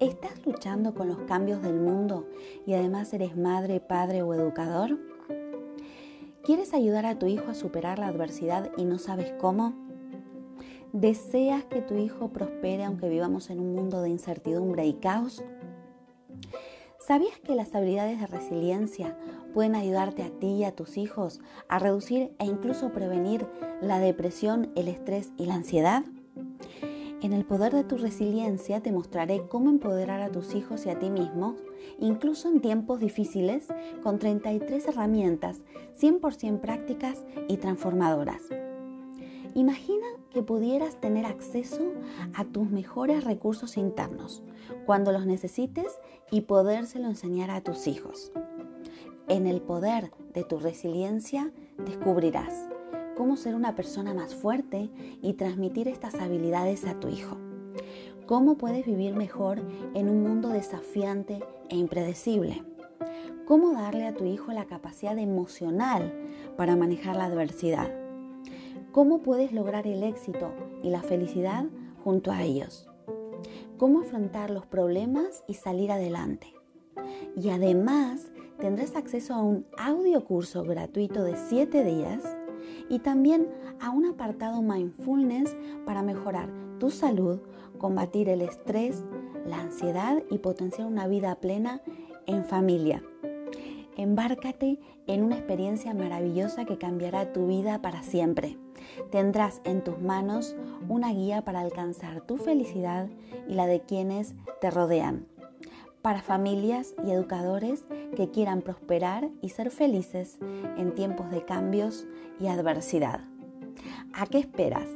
[0.00, 2.26] ¿Estás luchando con los cambios del mundo
[2.66, 4.98] y además eres madre, padre o educador?
[6.42, 9.89] ¿Quieres ayudar a tu hijo a superar la adversidad y no sabes cómo?
[10.92, 15.44] ¿Deseas que tu hijo prospere aunque vivamos en un mundo de incertidumbre y caos?
[16.98, 19.16] ¿Sabías que las habilidades de resiliencia
[19.54, 23.46] pueden ayudarte a ti y a tus hijos a reducir e incluso prevenir
[23.80, 26.02] la depresión, el estrés y la ansiedad?
[27.22, 30.98] En el poder de tu resiliencia te mostraré cómo empoderar a tus hijos y a
[30.98, 31.54] ti mismo,
[32.00, 33.68] incluso en tiempos difíciles,
[34.02, 35.62] con 33 herramientas
[36.00, 38.42] 100% prácticas y transformadoras.
[39.54, 41.92] Imagina que pudieras tener acceso
[42.34, 44.42] a tus mejores recursos internos
[44.86, 45.98] cuando los necesites
[46.30, 48.32] y podérselo enseñar a tus hijos.
[49.28, 52.68] En el poder de tu resiliencia descubrirás
[53.16, 54.90] cómo ser una persona más fuerte
[55.22, 57.36] y transmitir estas habilidades a tu hijo.
[58.26, 59.60] Cómo puedes vivir mejor
[59.94, 62.64] en un mundo desafiante e impredecible.
[63.46, 66.12] Cómo darle a tu hijo la capacidad emocional
[66.56, 67.99] para manejar la adversidad.
[68.92, 70.52] Cómo puedes lograr el éxito
[70.82, 71.66] y la felicidad
[72.02, 72.88] junto a ellos.
[73.78, 76.52] Cómo afrontar los problemas y salir adelante.
[77.36, 82.24] Y además tendrás acceso a un audio curso gratuito de 7 días
[82.88, 83.48] y también
[83.80, 85.56] a un apartado mindfulness
[85.86, 86.50] para mejorar
[86.80, 87.38] tu salud,
[87.78, 89.04] combatir el estrés,
[89.46, 91.80] la ansiedad y potenciar una vida plena
[92.26, 93.02] en familia.
[94.00, 98.56] Embárcate en una experiencia maravillosa que cambiará tu vida para siempre.
[99.10, 100.56] Tendrás en tus manos
[100.88, 103.10] una guía para alcanzar tu felicidad
[103.46, 105.26] y la de quienes te rodean
[106.00, 107.84] para familias y educadores
[108.16, 110.38] que quieran prosperar y ser felices
[110.78, 112.06] en tiempos de cambios
[112.40, 113.20] y adversidad.
[114.14, 114.88] ¿A qué esperas?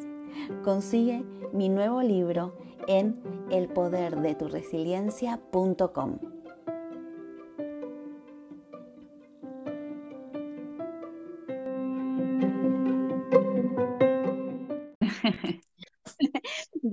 [0.62, 2.56] Consigue mi nuevo libro
[2.88, 6.33] en elpoderdeturesiliencia.com.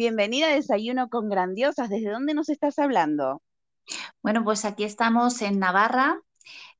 [0.01, 1.87] Bienvenida a Desayuno con Grandiosas.
[1.87, 3.43] ¿Desde dónde nos estás hablando?
[4.23, 6.19] Bueno, pues aquí estamos en Navarra,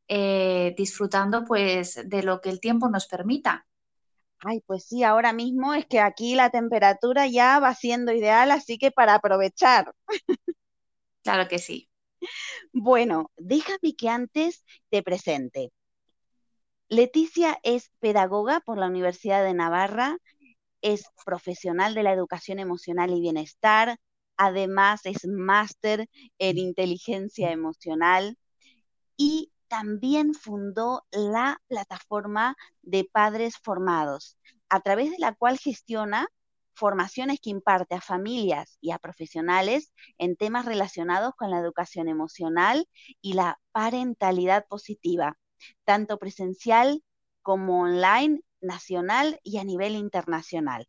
[0.07, 3.68] eh, disfrutando pues de lo que el tiempo nos permita.
[4.40, 8.80] Ay, pues sí, ahora mismo es que aquí la temperatura ya va siendo ideal, así
[8.80, 9.94] que para aprovechar.
[11.22, 11.92] Claro que sí.
[12.74, 15.72] Bueno, déjame que antes te presente.
[16.90, 20.18] Leticia es pedagoga por la Universidad de Navarra,
[20.81, 23.98] es profesional de la educación emocional y bienestar,
[24.38, 28.38] además es máster en inteligencia emocional
[29.18, 34.38] y también fundó la plataforma de padres formados,
[34.69, 36.28] a través de la cual gestiona
[36.74, 42.88] formaciones que imparte a familias y a profesionales en temas relacionados con la educación emocional
[43.22, 45.38] y la parentalidad positiva.
[45.86, 47.04] tanto presencial
[47.44, 50.88] como online, nacional y a nivel internacional.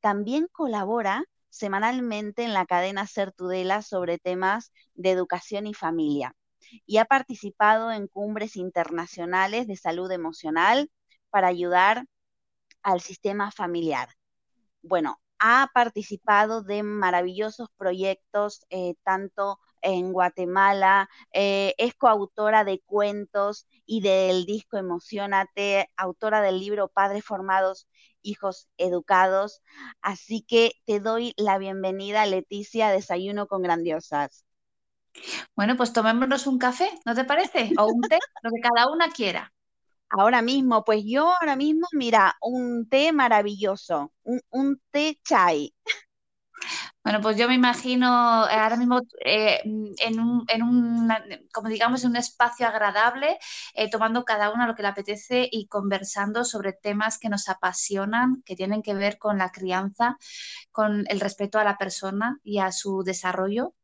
[0.00, 6.34] También colabora semanalmente en la cadena Ser Tudela sobre temas de educación y familia
[6.86, 10.90] y ha participado en cumbres internacionales de salud emocional
[11.30, 12.06] para ayudar
[12.82, 14.08] al sistema familiar.
[14.82, 23.68] Bueno, ha participado de maravillosos proyectos, eh, tanto en Guatemala, eh, es coautora de cuentos
[23.86, 27.86] y del disco Emocionate, autora del libro Padres Formados,
[28.22, 29.62] Hijos Educados.
[30.00, 34.44] Así que te doy la bienvenida, Leticia, a Desayuno con Grandiosas.
[35.54, 37.70] Bueno, pues tomémonos un café, ¿no te parece?
[37.78, 39.52] O un té, lo que cada una quiera.
[40.10, 45.74] Ahora mismo, pues yo ahora mismo, mira, un té maravilloso, un, té chai.
[47.02, 51.12] Bueno, pues yo me imagino eh, ahora mismo eh, en, un, en un,
[51.52, 53.38] como digamos, en un espacio agradable,
[53.74, 58.42] eh, tomando cada una lo que le apetece y conversando sobre temas que nos apasionan,
[58.44, 60.16] que tienen que ver con la crianza,
[60.72, 63.74] con el respeto a la persona y a su desarrollo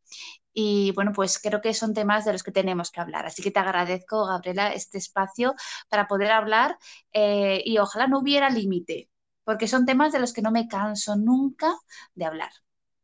[0.52, 3.26] y bueno, pues creo que son temas de los que tenemos que hablar.
[3.26, 5.54] Así que te agradezco, Gabriela, este espacio
[5.88, 6.78] para poder hablar
[7.12, 9.10] y ojalá no hubiera límite,
[9.44, 11.74] porque son temas de los que no me canso nunca
[12.14, 12.50] de hablar.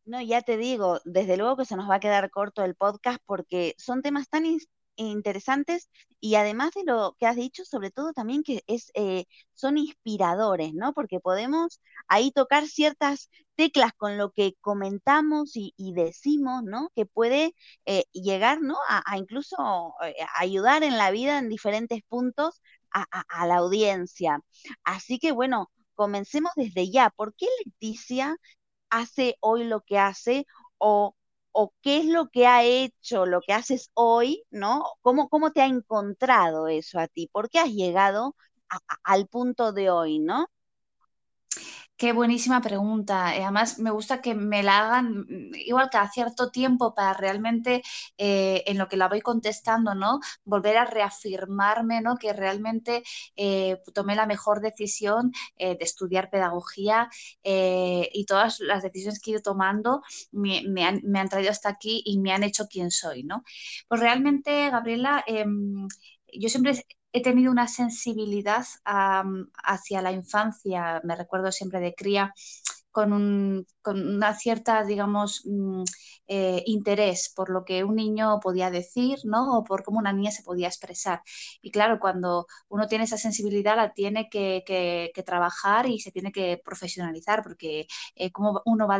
[0.06, 3.18] No, ya te digo, desde luego que se nos va a quedar corto el podcast
[3.26, 4.44] porque son temas tan
[4.94, 9.24] interesantes y además de lo que has dicho, sobre todo también que es, eh,
[9.54, 10.92] son inspiradores, ¿no?
[10.92, 16.90] Porque podemos ahí tocar ciertas teclas con lo que comentamos y, decimos, ¿no?
[16.94, 17.54] Que puede
[17.86, 18.76] eh, llegar, ¿no?
[18.88, 22.62] A, incluso eh, ayudar en la vida en diferentes puntos
[22.92, 24.40] a, a, la audiencia.
[24.84, 27.10] Así que bueno, comencemos desde ya.
[27.10, 28.36] ¿Por qué Leticia
[28.98, 30.46] hace hoy lo que hace
[30.78, 31.14] o
[31.58, 34.84] o qué es lo que ha hecho, lo que haces hoy, ¿no?
[35.00, 37.28] ¿Cómo, cómo te ha encontrado eso a ti?
[37.32, 38.36] ¿Por qué has llegado
[39.04, 40.48] al punto de hoy, ¿no?
[41.96, 43.34] Qué buenísima pregunta.
[43.34, 47.82] Eh, además, me gusta que me la hagan mm, igual cada cierto tiempo para realmente
[48.18, 50.20] eh, en lo que la voy contestando, ¿no?
[50.44, 52.16] Volver a reafirmarme, ¿no?
[52.18, 53.02] Que realmente
[53.34, 57.08] eh, tomé la mejor decisión de estudiar pedagogía
[57.42, 60.02] y todas las decisiones que he ido tomando
[60.32, 63.42] me, han, me, han, traído hasta aquí y me han hecho quien soy, ¿no?
[63.88, 65.86] Pues realmente, Gabriela, em,
[66.32, 66.84] yo siempre
[67.16, 72.34] he tenido una sensibilidad hacia la infancia, me recuerdo siempre de cría,
[72.92, 75.82] con, un, una cierta, digamos, mm,
[76.28, 79.58] eh, interés por lo que un niño podía decir, ¿no?
[79.58, 81.22] O por cómo una niña se podía expresar.
[81.62, 86.60] Y claro, cuando uno tiene esa sensibilidad, la tiene que, trabajar y se tiene que
[86.62, 88.98] profesionalizar, porque eh, cómo uno va a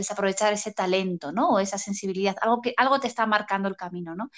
[0.00, 1.50] desaprovechar ese talento, ¿no?
[1.50, 4.30] O esa sensibilidad, algo que algo te está marcando el camino, ¿no?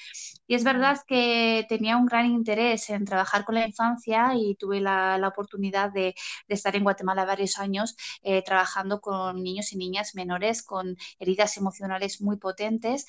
[0.46, 4.80] Y es verdad que tenía un gran interés en trabajar con la infancia y tuve
[4.80, 6.14] la, oportunidad de,
[6.48, 12.20] estar en Guatemala varios años eh, trabajando con niños y niñas menores con heridas emocionales
[12.20, 13.06] muy potentes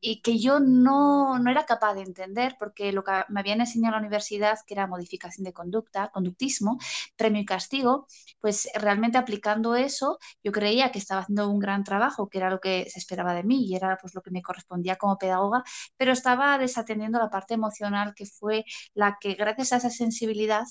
[0.00, 3.96] y que yo no, no, era capaz de entender porque lo que me habían enseñado
[3.96, 6.78] en la universidad, que era modificación de conducta, conductismo,
[7.16, 8.06] premio y castigo,
[8.40, 12.60] pues realmente aplicando eso, yo creía que estaba haciendo un gran trabajo, que era lo
[12.60, 15.64] que se esperaba de mí y era pues lo que me correspondía como pedagoga,
[15.96, 20.64] pero estaba desatendiendo la parte emocional que fue la que gracias a esa sensibilidad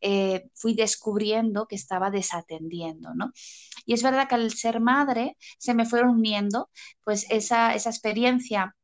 [0.00, 3.32] eh, fui descubriendo que estaba desatendiendo, ¿no?
[3.86, 6.70] Y es verdad que al ser madre se me fueron uniendo
[7.04, 8.74] pues esa, esa experiencia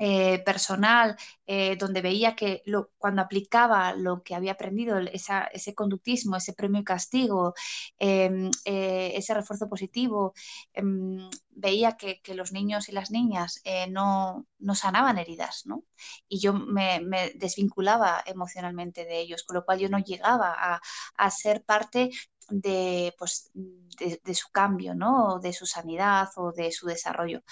[0.00, 6.36] eh, personal, eh, donde veía que lo, cuando aplicaba lo que había aprendido, ese conductismo,
[6.36, 7.54] ese premio y castigo,
[7.98, 10.34] em, eh, ese refuerzo positivo,
[10.72, 15.82] em, veía que, los niños y las niñas no, no, sanaban heridas, ¿no?
[16.28, 17.00] Y yo me,
[17.34, 20.80] desvinculaba emocionalmente de ellos, con lo cual yo no llegaba a,
[21.16, 22.10] a ser parte
[22.50, 25.38] de, pues, de, de, su cambio, ¿no?
[25.40, 27.42] de su sanidad o de su desarrollo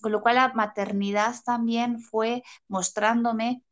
[0.00, 3.62] con lo cual la maternidad también fue mostrándome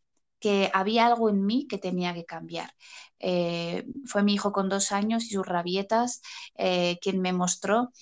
[0.40, 2.70] que había algo en mí que tenía que cambiar.
[3.18, 6.20] Eh, fue mi hijo con dos años y sus rabietas
[6.56, 7.92] eh, quien me mostró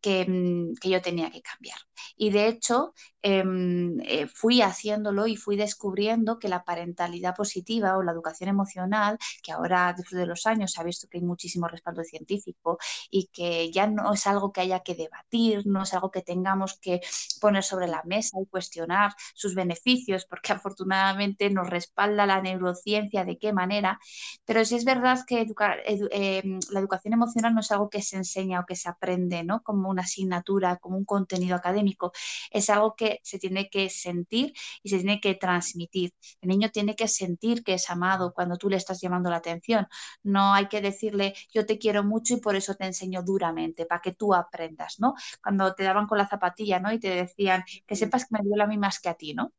[0.00, 1.78] que, mm, que, yo tenía que cambiar.
[2.16, 2.94] Y de hecho,
[3.30, 9.52] eh, fui haciéndolo y fui descubriendo que la parentalidad positiva o la educación emocional, que
[9.52, 12.78] ahora después de los años se ha visto que hay muchísimo respaldo científico
[13.10, 16.78] y que ya no es algo que haya que debatir, no es algo que tengamos
[16.78, 17.00] que
[17.40, 23.38] poner sobre la mesa y cuestionar sus beneficios, porque afortunadamente nos respalda la neurociencia de
[23.38, 23.98] qué manera,
[24.44, 25.46] pero sí es verdad que
[25.84, 29.62] em, la educación emocional no es algo que se enseña o que se aprende ¿no?
[29.62, 32.12] como una asignatura, como un contenido académico,
[32.50, 36.12] es algo que se tiene que sentir y se tiene que transmitir.
[36.40, 39.86] El niño tiene que sentir que es amado cuando tú le estás llamando la atención.
[40.22, 44.00] No hay que decirle yo te quiero mucho y por eso te enseño duramente, para
[44.00, 45.14] que tú aprendas, ¿no?
[45.42, 46.92] Cuando te daban con la zapatilla, ¿no?
[46.92, 49.52] Y te decían que sepas que me duele a mí más que a ti, ¿no?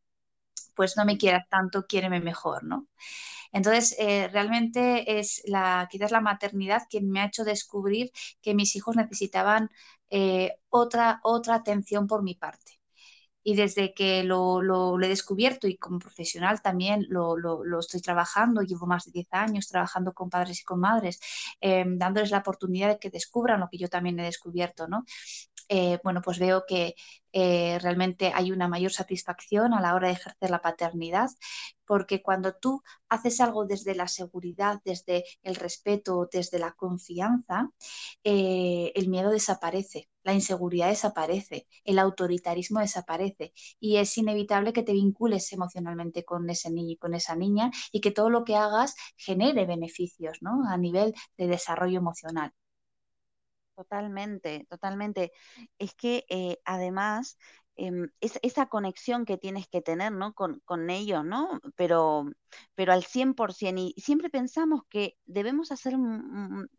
[0.76, 2.88] Pues no me quieras tanto, quiéreme mejor, ¿no?
[3.52, 8.12] Entonces, eh, realmente es la, quizás la maternidad quien me ha hecho descubrir
[8.42, 9.70] que mis hijos necesitaban
[10.10, 12.79] eh, otra, otra atención por mi parte
[13.50, 18.62] y desde que lo, lo, he descubierto y como profesional también lo, lo, estoy trabajando,
[18.62, 21.20] llevo más de 10 años trabajando con padres y con madres,
[21.60, 25.04] eh, dándoles la oportunidad de que descubran lo que yo también he descubierto, ¿no?
[25.70, 26.96] Eh, bueno, pues veo que
[27.32, 31.30] eh, realmente hay una mayor satisfacción a la hora de ejercer la paternidad,
[31.86, 37.70] porque cuando tú haces algo desde la seguridad, desde el respeto, desde la confianza,
[38.24, 44.94] eh, el miedo desaparece, la inseguridad desaparece, el autoritarismo desaparece y es inevitable que te
[44.94, 48.96] vincules emocionalmente con ese niño y con esa niña y que todo lo que hagas
[49.18, 50.68] genere beneficios ¿no?
[50.70, 52.54] a nivel de desarrollo emocional.
[53.80, 55.32] Totalmente, totalmente.
[55.78, 57.38] Es que eh, además
[57.78, 60.34] em, es, esa conexión que tienes que tener ¿no?
[60.34, 61.62] con, con ellos, ¿no?
[61.78, 62.26] Pero,
[62.76, 63.82] pero al 100%.
[63.82, 65.94] Y siempre pensamos que debemos hacer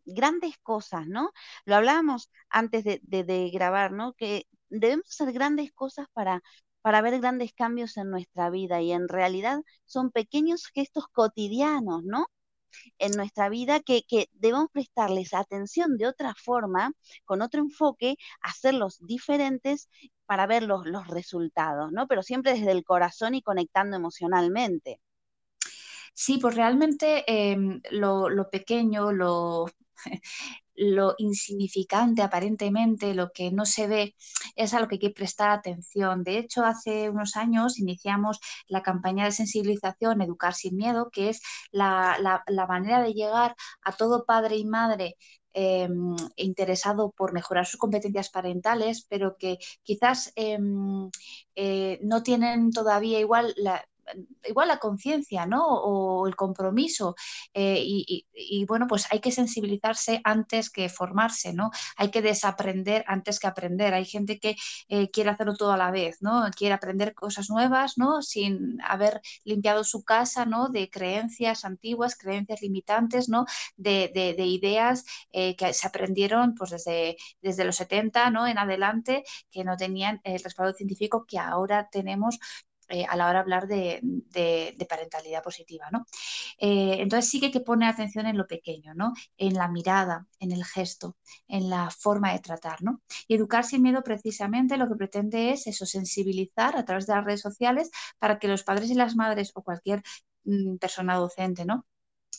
[0.05, 1.31] grandes cosas, ¿no?
[1.65, 4.13] Lo hablábamos antes de, de, grabar, ¿no?
[4.13, 6.43] Que debemos hacer grandes cosas para,
[6.81, 12.27] para ver grandes cambios en nuestra vida y en realidad son pequeños gestos cotidianos, ¿no?
[12.97, 16.93] En nuestra vida que, debemos prestarles atención de otra forma,
[17.25, 19.89] con otro enfoque, hacerlos diferentes
[20.25, 22.07] para ver los, resultados, ¿no?
[22.07, 24.99] Pero siempre desde el corazón y conectando emocionalmente.
[26.13, 29.65] Sí, pues realmente em, lo, lo, pequeño, lo,
[30.81, 34.15] lo insignificante aparentemente, lo que no se ve,
[34.55, 36.23] es a lo que hay que prestar atención.
[36.23, 41.41] De hecho, hace unos años iniciamos la campaña de sensibilización Educar sin Miedo, que es
[41.71, 45.17] la, manera de llegar a todo padre y madre
[45.53, 51.09] em, interesado por mejorar sus competencias parentales, pero que quizás em,
[51.55, 53.85] eh, no tienen todavía igual la,
[54.47, 55.65] igual la conciencia, ¿no?
[55.65, 57.15] O el compromiso.
[57.53, 61.71] Eh, y, bueno, pues hay que sensibilizarse antes que formarse, ¿no?
[61.97, 63.93] Hay que desaprender antes que aprender.
[63.93, 64.55] Hay gente que
[64.87, 66.49] eh, quiere hacerlo todo a la vez, ¿no?
[66.55, 68.21] Quiere aprender cosas nuevas, ¿no?
[68.21, 70.69] Sin haber limpiado su casa, ¿no?
[70.69, 73.45] De creencias antiguas, creencias limitantes, ¿no?
[73.77, 78.47] De, ideas eh, que se aprendieron pues desde, desde los 70, ¿no?
[78.47, 82.39] En adelante, que no tenían el respaldo científico que ahora tenemos
[82.91, 85.87] eh, a la hora de hablar de, parentalidad positiva.
[85.91, 86.05] ¿no?
[86.59, 89.13] Eh, entonces sí que hay que poner atención en lo pequeño, ¿no?
[89.37, 91.15] en la mirada, en el gesto,
[91.47, 92.83] en la forma de tratar.
[92.83, 93.01] ¿no?
[93.27, 97.23] Y educar sin miedo precisamente lo que pretende es eso, sensibilizar a través de las
[97.23, 100.03] redes sociales para que los padres y las madres o cualquier
[100.43, 101.85] mm, persona docente, ¿no?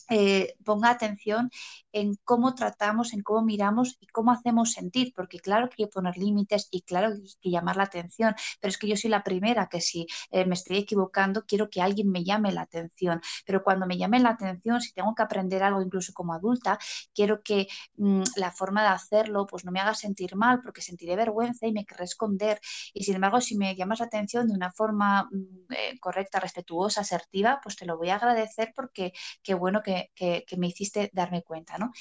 [0.09, 1.49] Eh, ponga atención
[1.91, 5.91] en cómo tratamos, en cómo miramos y cómo hacemos sentir, porque claro que hay que
[5.91, 9.09] poner límites y claro que hay que llamar la atención, pero es que yo soy
[9.11, 13.21] la primera que si eh, me estoy equivocando, quiero que alguien me llame la atención,
[13.45, 16.79] pero cuando me llame la atención, si tengo que aprender algo incluso como adulta,
[17.13, 21.15] quiero que mm, la forma de hacerlo pues no me haga sentir mal, porque sentiré
[21.15, 22.59] vergüenza y me querré esconder,
[22.93, 27.01] y sin embargo, si me llamas la atención de una forma mm, eh, correcta, respetuosa,
[27.01, 31.43] asertiva, pues te lo voy a agradecer porque qué bueno que que, me hiciste darme
[31.43, 31.91] cuenta, ¿no?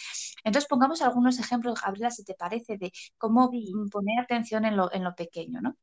[0.45, 3.51] Entonces pongamos algunos ejemplos, Gabriela, si te parece, de cómo
[3.91, 5.77] poner atención en lo, en lo pequeño, ¿no?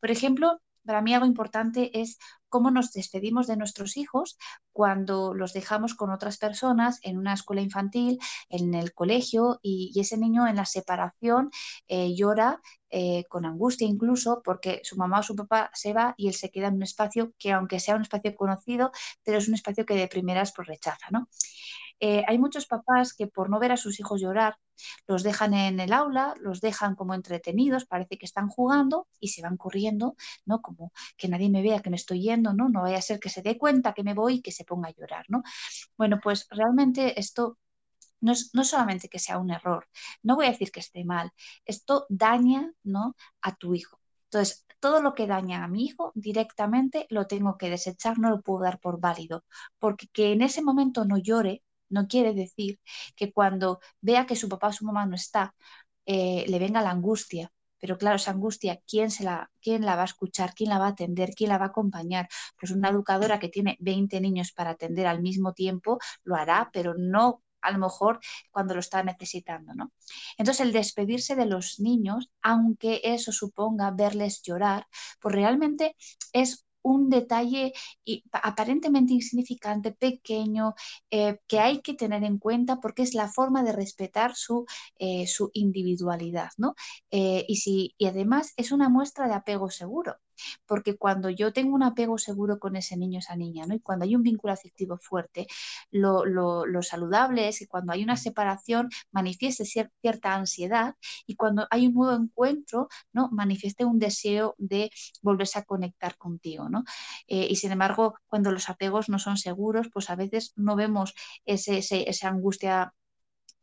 [0.00, 2.18] Por ejemplo, para mí algo importante es
[2.54, 4.38] cómo nos despedimos de nuestros hijos
[4.70, 10.16] cuando los dejamos con otras personas en una escuela infantil, en el colegio, y, ese
[10.18, 11.50] niño en la separación
[11.88, 16.28] eh, llora eh, con angustia incluso porque su mamá o su papá se va y
[16.28, 18.92] él se queda en un espacio que aunque sea un espacio conocido,
[19.24, 21.28] pero es un espacio que de primeras pues rechaza, ¿no?
[22.06, 24.58] Eh, hay muchos papás que por no ver a sus hijos llorar,
[25.06, 29.40] los dejan en el aula, los dejan como entretenidos, parece que están jugando y se
[29.40, 30.60] van corriendo, ¿no?
[30.60, 32.68] Como que nadie me vea que me estoy yendo, ¿no?
[32.68, 34.90] No vaya a ser que se dé cuenta que me voy y que se ponga
[34.90, 35.42] a llorar, ¿no?
[35.96, 37.58] Bueno, pues realmente esto
[38.20, 39.88] no es no solamente que sea un error,
[40.22, 41.32] no voy a decir que esté mal,
[41.64, 43.16] esto daña, ¿no?
[43.40, 43.98] A tu hijo.
[44.24, 48.42] Entonces, todo lo que daña a mi hijo directamente lo tengo que desechar, no lo
[48.42, 49.44] puedo dar por válido,
[49.78, 52.80] porque que en ese momento no llore no quiere decir
[53.16, 55.54] que cuando vea que su papá o su mamá no está,
[56.06, 57.50] eh, le venga la angustia.
[57.78, 60.54] Pero claro, esa angustia, ¿quién, se la, ¿quién la va a escuchar?
[60.54, 61.30] ¿Quién la va a atender?
[61.36, 62.28] ¿Quién la va a acompañar?
[62.58, 66.94] Pues una educadora que tiene 20 niños para atender al mismo tiempo lo hará, pero
[66.96, 69.92] no a lo mejor cuando lo está necesitando, ¿no?
[70.38, 74.86] Entonces, el despedirse de los niños, aunque eso suponga verles llorar,
[75.20, 75.96] pues realmente
[76.32, 77.72] es un detalle
[78.32, 80.74] aparentemente insignificante, pequeño,
[81.10, 84.66] eh, que hay que tener en cuenta porque es la forma de respetar su,
[84.98, 86.74] eh, su individualidad, ¿no?
[87.10, 90.16] Eh, y, y además es una muestra de apego seguro
[90.66, 93.74] porque cuando yo tengo un apego seguro con ese niño, esa niña, ¿no?
[93.74, 95.46] Y cuando hay un vínculo afectivo fuerte,
[95.90, 96.24] lo,
[96.82, 100.94] saludable es que cuando hay una separación manifieste cierta ansiedad
[101.26, 103.28] y cuando hay un nuevo encuentro, ¿no?
[103.32, 104.90] Manifieste un deseo de
[105.22, 106.84] volverse a conectar contigo, ¿no?
[107.26, 111.14] Eh, y sin embargo, cuando los apegos no son seguros, pues a veces no vemos
[111.44, 112.94] ese, esa angustia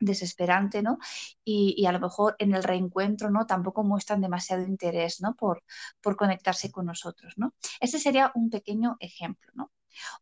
[0.02, 0.98] desesperante, ¿no?
[1.44, 3.46] Y, a lo mejor en el reencuentro, ¿no?
[3.46, 5.36] Tampoco muestran demasiado interés, ¿no?
[5.36, 5.64] Por,
[6.02, 7.54] por conectarse con nosotros, ¿no?
[7.80, 9.72] Este sería un pequeño ejemplo, ¿no?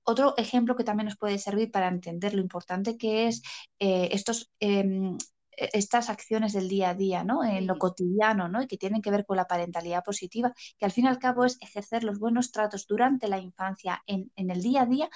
[0.03, 3.41] Otro ejemplo que también nos puede servir para entender lo importante que es
[3.79, 5.17] eh, estos em,
[5.59, 7.43] e, estas acciones del día a día, ¿no?
[7.43, 8.61] En lo cotidiano, ¿no?
[8.61, 11.45] Y que tienen que ver con la parentalidad positiva, que al fin y al cabo
[11.45, 15.09] es ejercer los buenos tratos durante la infancia en, en el día a día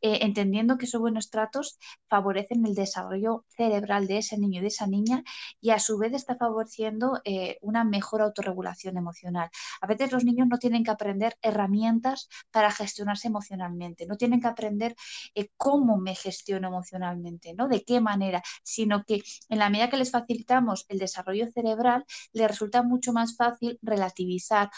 [0.00, 1.78] eh, entendiendo que esos buenos tratos
[2.08, 5.24] favorecen el desarrollo cerebral de ese niño y de esa niña
[5.60, 9.50] y a su vez está favoreciendo eh, una mejor autorregulación emocional.
[9.80, 14.48] A veces los niños no tienen que aprender herramientas para gestionarse emocionalmente, no tienen que
[14.48, 14.94] aprender
[15.34, 17.68] eh, cómo me gestiono emocionalmente, ¿no?
[17.68, 22.48] De qué manera, sino que en la medida que les facilitamos el desarrollo cerebral, les
[22.48, 24.70] resulta mucho más fácil relativizar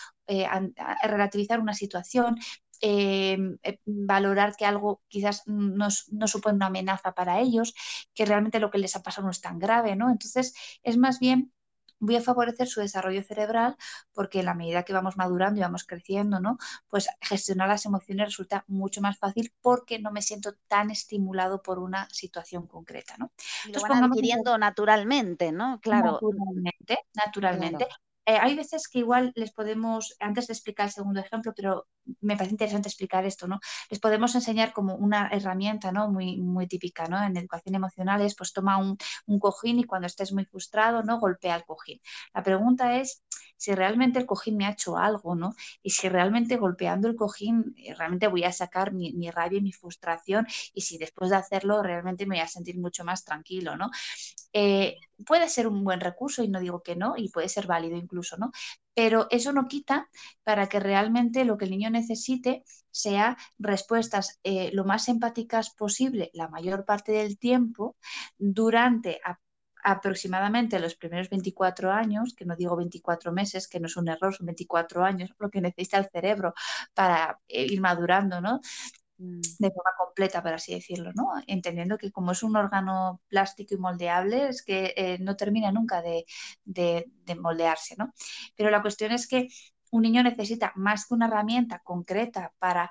[1.03, 2.37] relativizar una situación,
[2.81, 3.39] eh,
[3.85, 7.75] valorar que algo quizás no, no, supone una amenaza para ellos,
[8.15, 10.11] que realmente lo que les ha pasado no es tan grave, ¿no?
[10.11, 11.53] Entonces, es más bien
[12.01, 13.77] voy a favorecer su desarrollo cerebral
[14.13, 16.57] porque en la medida que vamos madurando y vamos creciendo, ¿no?
[16.89, 21.79] Pues gestionar las emociones resulta mucho más fácil porque no me siento tan estimulado por
[21.79, 23.33] una situación concreta, ¿no?
[23.67, 25.79] Y lo van adquiriendo naturalmente, ¿no?
[25.81, 26.13] Claro.
[26.13, 27.87] Naturalmente, naturalmente.
[28.27, 31.89] Eh, hay veces que igual les podemos, antes de explicar el segundo ejemplo, pero
[32.21, 33.59] me parece interesante explicar esto, ¿no?
[33.91, 36.11] Les podemos enseñar como una herramienta, ¿no?
[36.11, 37.23] Muy, muy típica, ¿no?
[37.23, 41.19] En educación emocional es, pues toma un, un cojín y cuando estés muy frustrado, ¿no?
[41.19, 42.01] Golpea el cojín.
[42.35, 43.25] La pregunta es
[43.57, 45.55] si realmente el cojín me ha hecho algo, ¿no?
[45.83, 49.63] Y si realmente golpeando el cojín eh, realmente voy a sacar mi, mi rabia y
[49.63, 53.77] mi frustración y si después de hacerlo realmente me voy a sentir mucho más tranquilo,
[53.77, 53.91] ¿no?
[54.53, 57.97] Eh, puede ser un buen recurso y no digo que no, y puede ser válido
[57.97, 58.51] incluso, ¿no?
[58.95, 60.09] Pero eso no quita
[60.45, 66.31] para que realmente lo que el niño necesite sea respuestas eh, lo más empáticas posible
[66.35, 67.97] la mayor parte del tiempo
[68.39, 69.21] durante
[69.83, 74.35] aproximadamente los primeros 24 años, que no digo 24 meses, que no es un error,
[74.35, 76.53] son 24 años, lo que necesita el cerebro
[76.95, 78.61] para eh, ir madurando, ¿no?
[79.23, 81.33] De forma completa, por así decirlo, ¿no?
[81.47, 86.01] Entendiendo que como es un órgano plástico y moldeable, es que eh, no termina nunca
[86.01, 86.25] de,
[86.65, 87.05] de,
[87.39, 88.15] moldearse, ¿no?
[88.57, 89.49] Pero la cuestión es que
[89.91, 92.91] un niño necesita más que una herramienta concreta para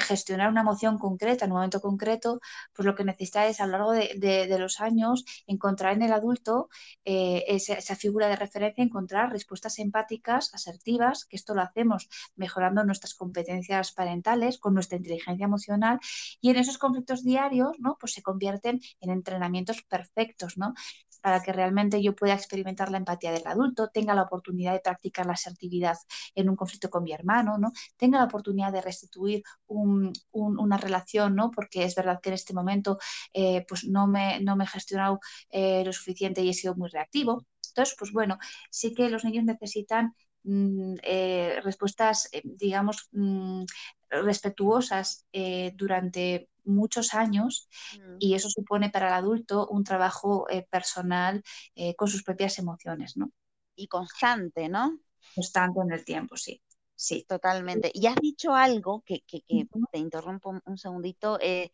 [0.00, 2.40] gestionar una emoción concreta en un momento concreto,
[2.72, 6.68] pues lo que necesita es a lo largo de, los años encontrar en el adulto
[7.04, 13.14] eh, esa, figura de referencia, encontrar respuestas empáticas, asertivas, que esto lo hacemos mejorando nuestras
[13.14, 15.98] competencias parentales, con nuestra inteligencia emocional,
[16.40, 17.96] y en esos conflictos diarios, ¿no?
[17.98, 20.74] Pues se convierten en entrenamientos perfectos, ¿no?
[21.20, 25.26] Para que realmente yo pueda experimentar la empatía del adulto, tenga la oportunidad de practicar
[25.26, 25.96] la asertividad
[26.34, 27.72] en un conflicto con mi hermano, ¿no?
[27.96, 31.50] tenga la oportunidad de restituir una relación, ¿no?
[31.50, 32.98] porque es verdad que en este momento
[33.32, 36.88] eh, pues no, me, no me he gestionado eh, lo suficiente y he sido muy
[36.90, 37.46] reactivo.
[37.68, 38.38] Entonces, pues bueno,
[38.70, 43.64] sí que los niños necesitan mm, eh, respuestas, digamos, mm,
[44.10, 45.26] respetuosas
[45.74, 47.68] durante muchos años
[47.98, 48.16] mm.
[48.18, 51.42] y eso supone para el adulto un trabajo eh, personal
[51.74, 53.30] eh, con sus propias emociones, ¿no?
[53.74, 54.98] Y constante, ¿no?
[55.34, 56.60] Constante en el tiempo, sí.
[56.94, 57.24] Sí.
[57.26, 57.90] Totalmente.
[57.94, 59.42] Y has dicho algo que, que,
[59.90, 61.38] te interrumpo un, segundito.
[61.40, 61.70] Eh,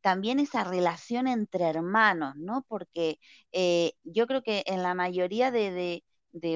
[0.00, 2.64] también esa relación entre hermanos, ¿no?
[2.68, 3.18] Porque
[4.04, 6.04] yo creo que en la mayoría de, de,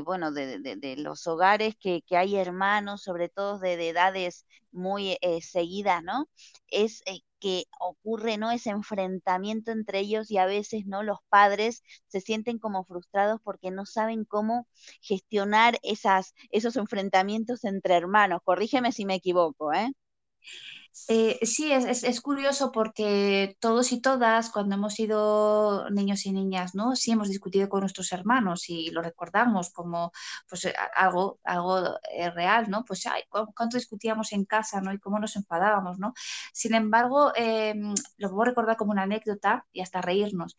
[0.05, 6.03] bueno, de, de, los hogares que, que, hay hermanos, sobre todo de, edades muy seguidas,
[6.03, 6.29] ¿no?
[6.69, 7.03] Es
[7.43, 8.51] que ocurre, ¿no?
[8.53, 11.03] Ese enfrentamiento entre ellos y a veces, ¿no?
[11.03, 14.69] Los padres se sienten como frustrados porque no saben cómo
[15.01, 18.41] gestionar esas, esos enfrentamientos entre hermanos.
[18.45, 19.93] Corrígeme si me equivoco, ¿eh?
[21.09, 26.97] Eh, sí, es, curioso porque todos y todas, cuando hemos sido niños y niñas, ¿no?
[26.97, 30.13] Sí hemos discutido con nuestros hermanos y lo recordamos como
[30.49, 32.85] pues, eh, algo, algo eh, real, ¿no?
[32.85, 34.93] Pues, ay, ¿cuánto discutíamos en casa, ¿no?
[34.93, 36.13] Y cómo nos enfadábamos, ¿no?
[36.53, 40.57] Sin embargo, em, lo puedo recordar como una anécdota y hasta reírnos.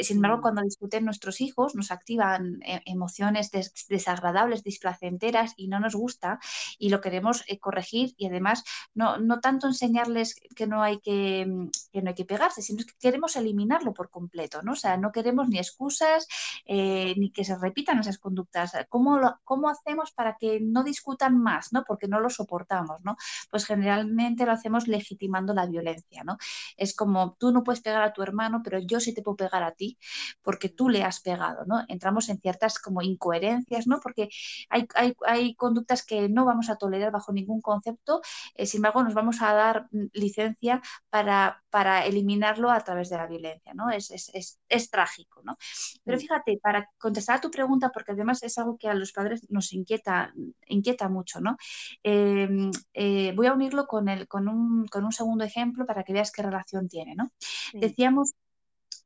[0.00, 0.42] Sin embargo, mm.
[0.42, 3.50] cuando discuten nuestros hijos, nos activan emociones
[3.88, 6.38] desagradables, displacenteras y no nos gusta
[6.78, 12.02] y lo queremos corregir y además no, no tanto enseñarles que no hay que, que,
[12.02, 14.72] no hay que pegarse, sino que queremos eliminarlo por completo, ¿no?
[14.72, 16.26] O sea, no queremos ni excusas
[16.64, 18.72] eh, ni que se repitan esas conductas.
[18.88, 21.84] ¿Cómo, ¿Cómo hacemos para que no discutan más, ¿no?
[21.84, 23.16] Porque no lo soportamos, ¿no?
[23.50, 26.38] Pues generalmente lo hacemos legitimando la violencia, ¿no?
[26.76, 29.62] Es como tú no puedes pegar a tu hermano, pero yo sí te puedo pegar
[29.62, 29.98] a ti
[30.42, 31.84] porque tú le has pegado, ¿no?
[31.88, 34.00] Entramos en ciertas como incoherencias, ¿no?
[34.00, 34.28] Porque
[34.68, 38.20] hay, hay, hay conductas que no vamos a tolerar bajo ningún concepto,
[38.54, 43.26] eh, sin embargo nos vamos a dar licencia para, para eliminarlo a través de la
[43.26, 43.90] violencia, ¿no?
[43.90, 45.56] Es, es, es, trágico, ¿no?
[46.04, 46.20] Pero mm.
[46.20, 49.72] fíjate, para contestar a tu pregunta, porque además es algo que a los padres nos
[49.72, 50.32] inquieta,
[50.66, 51.56] inquieta mucho, ¿no?
[52.02, 56.12] Em, eh, voy a unirlo con, el, con, un, con un segundo ejemplo para que
[56.12, 57.32] veas qué relación tiene, ¿no?
[57.72, 58.34] Decíamos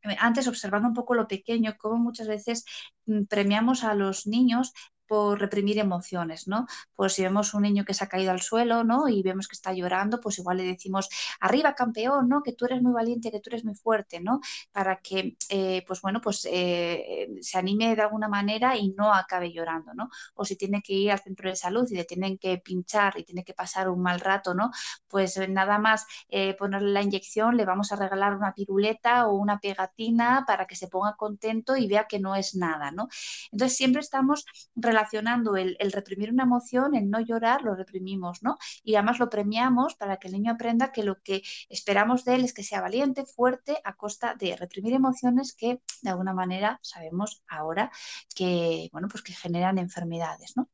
[0.02, 2.64] eh, antes observando un poco lo pequeño, cómo muchas veces
[3.06, 4.72] mm, premiamos a los niños
[5.10, 6.66] por reprimir emociones, ¿no?
[6.94, 9.08] Pues si vemos un niño que se ha caído al suelo, ¿no?
[9.08, 11.08] Y vemos que está llorando, pues igual le decimos,
[11.40, 12.44] arriba campeón, ¿no?
[12.44, 14.40] Que tú eres muy valiente, que tú eres muy fuerte, ¿no?
[14.70, 19.52] Para que, eh, pues bueno, pues eh, se anime de alguna manera y no acabe
[19.52, 20.10] llorando, ¿no?
[20.36, 23.24] O si tiene que ir al centro de salud y le tienen que pinchar y
[23.24, 24.70] tiene que pasar un mal rato, ¿no?
[25.08, 29.58] Pues nada más eh, ponerle la inyección, le vamos a regalar una piruleta o una
[29.58, 33.08] pegatina para que se ponga contento y vea que no es nada, ¿no?
[33.50, 34.44] Entonces siempre estamos
[34.76, 38.58] relacionados relacionando el, reprimir una emoción, el no llorar, lo reprimimos, ¿no?
[38.84, 42.44] Y además lo premiamos para que el niño aprenda que lo que esperamos de él
[42.44, 47.42] es que sea valiente, fuerte, a costa de reprimir emociones que de alguna manera sabemos
[47.48, 47.90] ahora
[48.34, 50.68] que, bueno, pues que generan enfermedades, ¿no?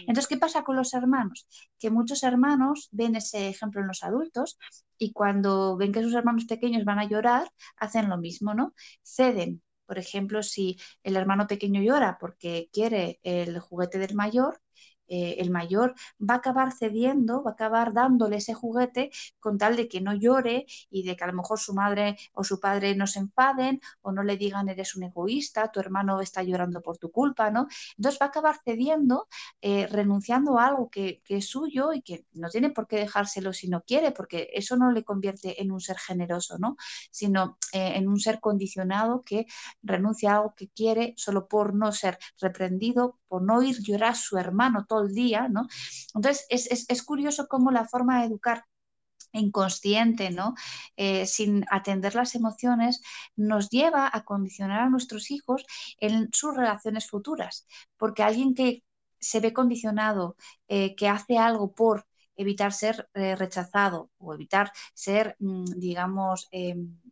[0.00, 1.46] Entonces, ¿qué pasa con los hermanos?
[1.78, 4.58] Que muchos hermanos ven ese ejemplo en los adultos
[4.98, 8.74] y cuando ven que sus hermanos pequeños van a llorar, hacen lo mismo, ¿no?
[9.02, 14.60] Ceden por ejemplo, si el hermano pequeño llora porque quiere el juguete del mayor,
[15.10, 19.76] eh, el mayor va a acabar cediendo, va a acabar dándole ese juguete con tal
[19.76, 22.94] de que no llore y de que a lo mejor su madre o su padre
[22.94, 26.96] no se enfaden o no le digan eres un egoísta, tu hermano está llorando por
[26.98, 27.66] tu culpa, ¿no?
[27.96, 29.28] Entonces va a acabar cediendo,
[29.60, 33.68] eh, renunciando a algo que, es suyo y que no tiene por qué dejárselo si
[33.68, 36.76] no quiere, porque eso no le convierte en un ser generoso, ¿no?
[37.10, 39.46] Sino eh, en un ser condicionado que
[39.82, 44.14] renuncia a algo que quiere solo por no ser reprendido, por no ir llorar a
[44.16, 45.68] su hermano todo el día, ¿no?
[46.16, 48.64] Entonces, es, curioso cómo la forma de educar
[49.32, 50.54] inconsciente, ¿no?
[50.96, 53.00] Eh, sin atender las emociones,
[53.36, 55.64] nos lleva a condicionar a nuestros hijos
[55.98, 57.68] en sus relaciones futuras.
[57.96, 58.82] Porque alguien que
[59.20, 65.36] se ve condicionado, eh, que hace algo por evitar ser eh, rechazado o evitar ser,
[65.38, 66.48] mm, digamos,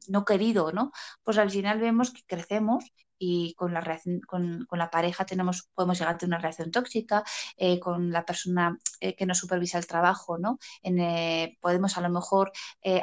[0.09, 0.91] no querido, ¿no?
[1.23, 2.85] Pues al final vemos que crecemos
[3.19, 7.25] y con la, con, la pareja tenemos, podemos llegar a tener una reacción tóxica,
[7.57, 10.59] eh, con la persona eh, que nos supervisa el trabajo, ¿no?
[10.83, 12.53] Eh, podemos a lo mejor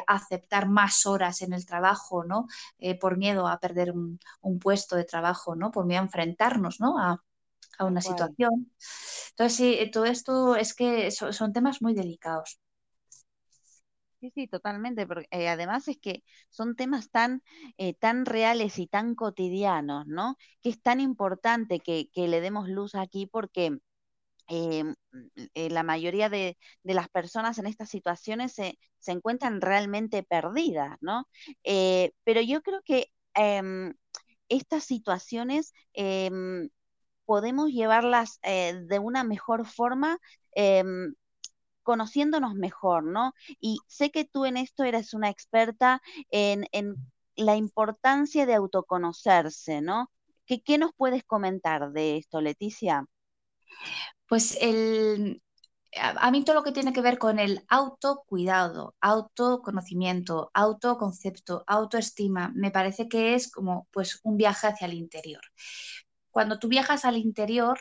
[0.07, 2.47] aceptar más horas en el trabajo, ¿no?
[2.99, 4.19] por miedo a perder un,
[4.59, 5.71] puesto de trabajo, ¿no?
[5.71, 6.97] Por miedo a enfrentarnos, ¿no?
[6.97, 7.21] A,
[7.79, 8.71] una situación.
[9.31, 12.59] Entonces, sí, todo esto es que son temas muy delicados.
[14.21, 17.43] Sí, sí, totalmente, porque eh, además es que son temas tan,
[17.77, 20.37] eh, tan reales y tan cotidianos, ¿no?
[20.61, 23.77] Que es tan importante que, le demos luz aquí porque
[24.49, 24.95] eh, mm,
[25.71, 31.27] la mayoría de, las personas en estas situaciones se, encuentran realmente perdidas, ¿no?
[32.23, 33.93] pero yo creo que em,
[34.49, 36.69] estas situaciones em,
[37.25, 40.19] podemos llevarlas de una mejor forma
[40.55, 41.13] em,
[41.85, 43.33] conociéndonos mejor, ¿no?
[43.61, 46.65] Y sé que tú en esto eres una experta en,
[47.37, 50.09] la importancia de autoconocerse, ¿no?
[50.45, 53.05] ¿Qué, ¿Qué, nos puedes comentar de esto, Leticia?
[54.27, 55.41] Pues el,
[55.97, 62.71] a mí todo lo que tiene que ver con el autocuidado, autoconocimiento, autoconcepto, autoestima, me
[62.71, 65.41] parece que es como pues un viaje hacia el interior.
[66.31, 67.79] Cuando tú viajas al interior,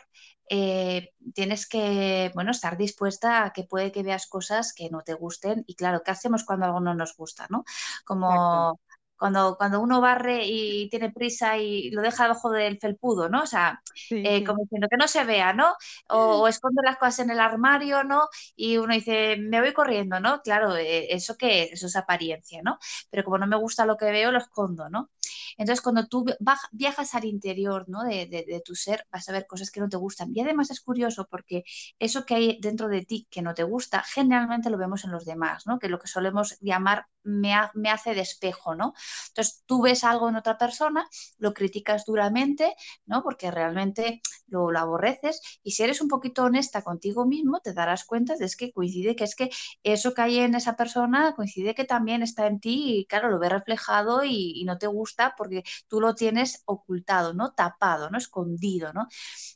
[0.49, 5.13] eh, tienes que, bueno, estar dispuesta a que puede que veas cosas que no te
[5.13, 7.63] gusten y claro, ¿qué hacemos cuando algo no nos gusta, no?
[8.05, 8.79] Como
[9.17, 13.43] cuando, cuando uno barre y tiene prisa y lo deja debajo del felpudo, ¿no?
[13.43, 13.81] O sea,
[14.11, 15.73] eh, como diciendo que no se vea, ¿no?
[16.09, 18.27] O, esconde las cosas en el armario, ¿no?
[18.55, 20.41] Y uno dice, me voy corriendo, ¿no?
[20.41, 22.77] Claro, eh, eso que eso es apariencia, ¿no?
[23.09, 25.09] Pero como no me gusta lo que veo, lo escondo, ¿no?
[25.57, 26.25] Entonces, cuando tú
[26.71, 28.03] viajas al interior, ¿no?
[28.03, 30.31] De, tu ser, vas a ver cosas que no te gustan.
[30.33, 31.63] Y además es curioso porque
[31.99, 35.25] eso que hay dentro de ti que no te gusta, generalmente lo vemos en los
[35.25, 35.79] demás, ¿no?
[35.79, 38.93] Que lo que solemos llamar me, me hace de espejo, ¿no?
[39.29, 41.07] Entonces tú ves algo en otra persona,
[41.37, 43.23] lo criticas duramente, ¿no?
[43.23, 48.05] Porque realmente lo, lo aborreces y si eres un poquito honesta contigo mismo, te darás
[48.05, 49.49] cuenta de que coincide que es que
[49.83, 53.39] eso que hay en esa persona coincide que también está en ti y claro, lo
[53.39, 57.53] ves reflejado y, no te gusta porque tú lo tienes ocultado, ¿no?
[57.53, 58.17] Tapado, ¿no?
[58.17, 59.07] Escondido, ¿no?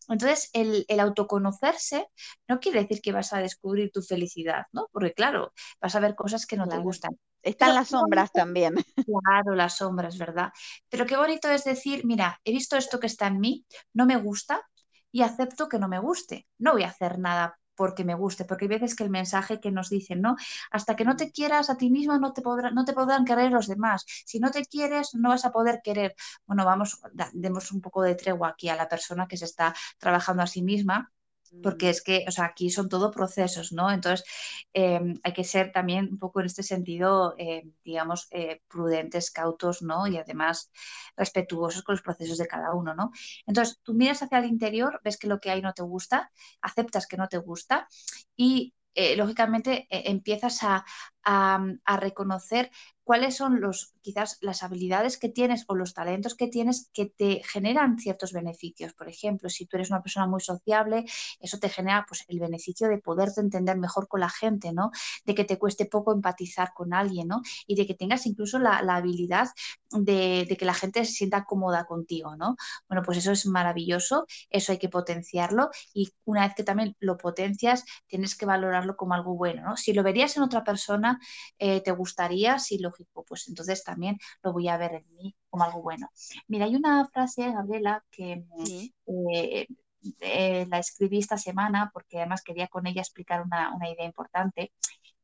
[0.08, 2.08] Entonces, el, el autoconocerse
[2.48, 4.88] no quiere decir que vas a descubrir tu felicidad, ¿no?
[4.92, 7.12] Porque claro, vas a ver cosas que no te gustan.
[7.42, 8.76] Están las sombras también.
[9.06, 10.52] Claro, las sombras, ¿verdad?
[10.90, 14.18] Pero qué bonito es decir, mira, he visto esto que está en mí, no me
[14.18, 14.62] gusta
[15.12, 16.48] y acepto que no me guste.
[16.58, 19.72] No voy a hacer nada porque me guste, porque hay veces que el mensaje que
[19.72, 20.36] nos dicen, ¿no?
[20.72, 23.52] Hasta que no te quieras a ti misma, no te, podrá, no te podrán querer
[23.52, 24.06] los demás.
[24.26, 26.16] Si no te quieres, no vas a poder querer.
[26.46, 27.00] Bueno, vamos,
[27.34, 30.62] demos un poco de tregua aquí a la persona que se está trabajando a sí
[30.62, 31.12] misma
[31.64, 31.90] porque mm.
[31.90, 33.92] es que, o sea, aquí son todo procesos, ¿no?
[33.92, 34.26] Entonces,
[34.74, 39.82] em, hay que ser también un poco en este sentido, em, digamos, eh, prudentes, cautos,
[39.82, 40.08] ¿no?
[40.08, 40.72] Y además
[41.16, 43.12] respetuosos con los procesos de cada uno, ¿no?
[43.46, 46.32] Entonces, tú miras hacia el interior, ves que lo que hay no te gusta,
[46.62, 47.88] aceptas que no te gusta
[48.36, 50.86] y, eh, lógicamente, e, empiezas a,
[51.24, 52.72] a reconocer
[53.10, 57.42] cuáles son los, quizás las habilidades que tienes o los talentos que tienes que te
[57.44, 58.94] generan ciertos beneficios.
[58.94, 61.06] Por ejemplo, si tú eres una persona muy sociable,
[61.40, 64.92] eso te genera pues, el beneficio de poderte entender mejor con la gente, ¿no?
[65.26, 67.42] De que te cueste poco empatizar con alguien, ¿no?
[67.66, 69.48] Y de que tengas incluso la, habilidad
[69.90, 72.58] de, que la gente se sienta cómoda contigo, ¿no?
[72.88, 77.18] Bueno, pues eso es maravilloso, eso hay que potenciarlo y una vez que también lo
[77.18, 79.78] potencias, tienes que valorarlo como algo bueno, ¿no?
[79.78, 81.09] Si lo verías en otra persona,
[81.58, 82.92] eh, te gustaría, si lo
[83.28, 86.10] pues entonces también lo voy a ver en mí como algo bueno.
[86.48, 88.44] Mira, hay una frase, Gabriela, que
[89.08, 89.68] eh,
[90.20, 94.72] eh, la escribí esta semana porque además quería con ella explicar una, idea importante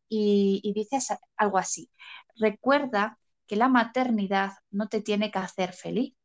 [0.10, 0.98] y, y dice
[1.38, 1.90] algo así,
[2.36, 6.16] recuerda que la maternidad no te tiene que hacer feliz,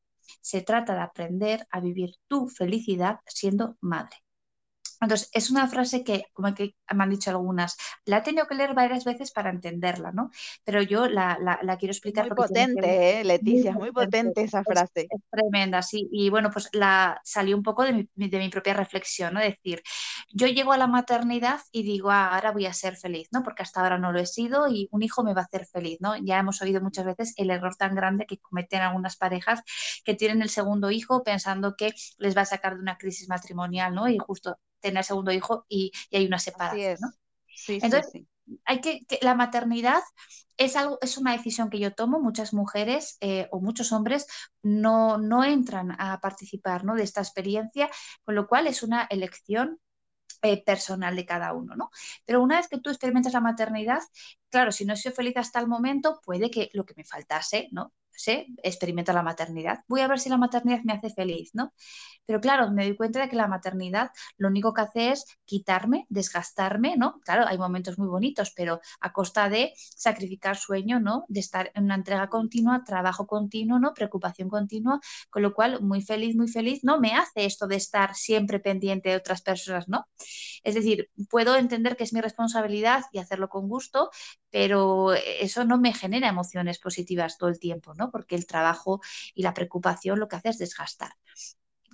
[0.40, 4.16] se trata de aprender a vivir tu felicidad siendo madre.
[5.00, 8.54] Entonces, es una frase que, como que me han dicho algunas, la he tenido que
[8.54, 10.30] leer varias veces para entenderla, ¿no?
[10.62, 11.38] Pero yo la,
[11.78, 12.26] quiero explicar.
[12.26, 15.08] Muy potente, ¿eh, Leticia, muy, potente, esa frase.
[15.08, 16.08] Es, tremenda, sí.
[16.12, 19.40] Y bueno, pues la salió un poco de mi, de mi, propia reflexión, ¿no?
[19.40, 19.82] Es decir,
[20.32, 23.42] yo llego a la maternidad y digo, ah, ahora voy a ser feliz, ¿no?
[23.42, 25.98] Porque hasta ahora no lo he sido y un hijo me va a hacer feliz,
[26.00, 26.16] ¿no?
[26.16, 29.62] Ya hemos oído muchas veces el error tan grande que cometen algunas parejas
[30.04, 33.94] que tienen el segundo hijo pensando que les va a sacar de una crisis matrimonial,
[33.94, 34.08] ¿no?
[34.08, 36.99] Y justo tener segundo hijo y, hay una separación.
[37.01, 37.12] ¿no?
[37.69, 38.25] Entonces,
[38.64, 40.03] hay que, la maternidad
[40.57, 42.21] es algo, es una decisión que yo tomo.
[42.21, 44.27] Muchas mujeres eh, o muchos hombres
[44.62, 46.95] no, no entran a participar ¿no?
[46.95, 47.90] de esta experiencia,
[48.25, 49.79] con lo cual es una elección
[50.43, 51.90] eh, personal de cada uno, ¿no?
[52.25, 54.01] Pero una vez que tú experimentas la maternidad,
[54.49, 57.69] claro, si no he sido feliz hasta el momento, puede que lo que me faltase,
[57.73, 57.93] ¿no?
[58.12, 59.81] Sé, experimento la maternidad.
[59.88, 61.73] Voy a ver si la maternidad me hace feliz, ¿no?
[62.27, 66.07] Pero claro, me doy cuenta de que la maternidad lo único que hace es quitarme,
[66.09, 67.20] desgastarme, ¿no?
[67.25, 71.25] Claro, hay momentos muy bonitos, pero a costa de sacrificar sueño, ¿no?
[71.29, 73.94] De estar en una entrega continua, trabajo continuo, ¿no?
[73.94, 78.14] Preocupación continua, con lo cual muy feliz, muy feliz, no me hace esto de estar
[78.14, 80.07] siempre pendiente de otras personas, ¿no?
[80.62, 84.11] Es decir, puedo entender que es mi responsabilidad y hacerlo con gusto,
[84.51, 87.99] pero eso no me genera emociones positivas todo el tiempo, ¿no?
[88.08, 89.00] Porque el trabajo
[89.34, 91.12] y la preocupación lo que hace es desgastar.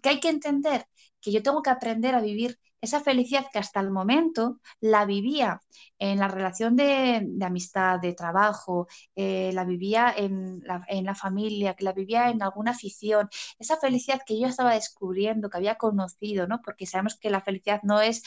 [0.02, 0.86] ¿Qué hay que entender?
[1.20, 5.60] Que yo tengo que aprender a vivir esa felicidad que hasta el momento la vivía
[5.98, 11.92] en la relación de, amistad, de trabajo, eh, la vivía en la, familia, que la
[11.92, 16.60] vivía en alguna afición, esa felicidad que yo estaba descubriendo, que había conocido, ¿no?
[16.62, 18.22] Porque sabemos que la felicidad no es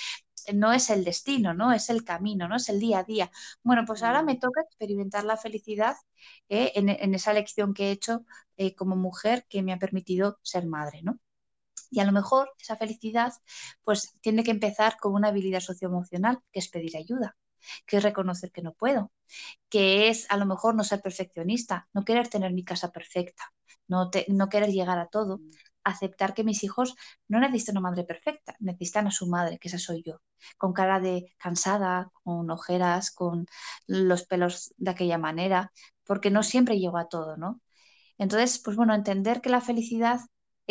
[0.53, 1.73] no es el destino, ¿no?
[1.73, 2.55] Es el camino, ¿no?
[2.55, 3.31] Es el día a día.
[3.63, 5.95] Bueno, pues ahora me toca experimentar la felicidad
[6.49, 8.25] eh, en, esa elección que he hecho
[8.57, 11.19] eh, como mujer que me ha permitido ser madre, ¿no?
[11.89, 13.33] Y a lo mejor esa felicidad
[13.83, 17.37] pues tiene que empezar con una habilidad socioemocional, que es pedir ayuda,
[17.85, 19.11] que es reconocer que no puedo,
[19.69, 23.53] que es a lo mejor no ser perfeccionista, no querer tener mi casa perfecta,
[23.87, 25.41] no, no querer llegar a todo,
[25.83, 26.95] aceptar que mis hijos
[27.27, 30.21] no necesitan una madre perfecta, necesitan a su madre, que esa soy yo,
[30.57, 33.47] con cara de cansada, con ojeras, con
[33.87, 35.71] los pelos de aquella manera,
[36.05, 37.61] porque no siempre llego a todo, ¿no?
[38.17, 40.19] Entonces, pues bueno, entender que la felicidad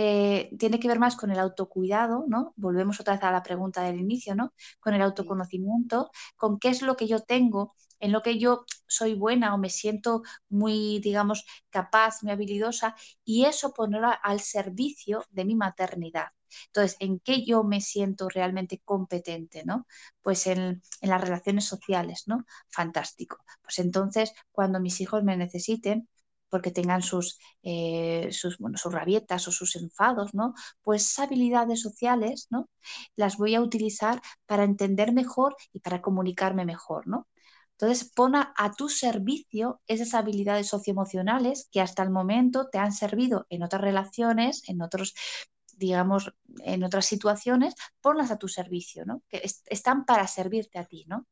[0.01, 2.53] eh, tiene que ver más con el autocuidado, ¿no?
[2.55, 4.55] Volvemos otra vez a la pregunta del inicio, ¿no?
[4.79, 9.15] Con el autoconocimiento, con qué es lo que yo tengo, en lo que yo soy
[9.15, 15.45] buena o me siento muy, digamos, capaz, muy habilidosa, y eso ponerlo al servicio de
[15.45, 16.29] mi maternidad.
[16.67, 19.65] Entonces, ¿en qué yo me siento realmente competente?
[19.65, 19.87] ¿no?
[20.23, 22.45] Pues en, en, las relaciones sociales, ¿no?
[22.71, 23.39] Fantástico.
[23.63, 26.09] Pues entonces, cuando mis hijos me necesiten,
[26.49, 30.55] porque tengan sus, eh, sus, bueno, sus rabietas o sus enfados, ¿no?
[30.83, 32.69] Pues habilidades sociales, ¿no?
[33.17, 37.27] Las voy a utilizar para entender mejor y para comunicarme mejor, ¿no?
[37.81, 43.47] Entonces, pon a, tu servicio esas habilidades socioemocionales que hasta el momento te han servido
[43.51, 45.15] en otras relaciones, en otros,
[45.77, 46.33] digamos,
[46.65, 49.23] en otras situaciones, ponlas a tu servicio, ¿no?
[49.29, 51.27] Que est están para servirte a ti, ¿no?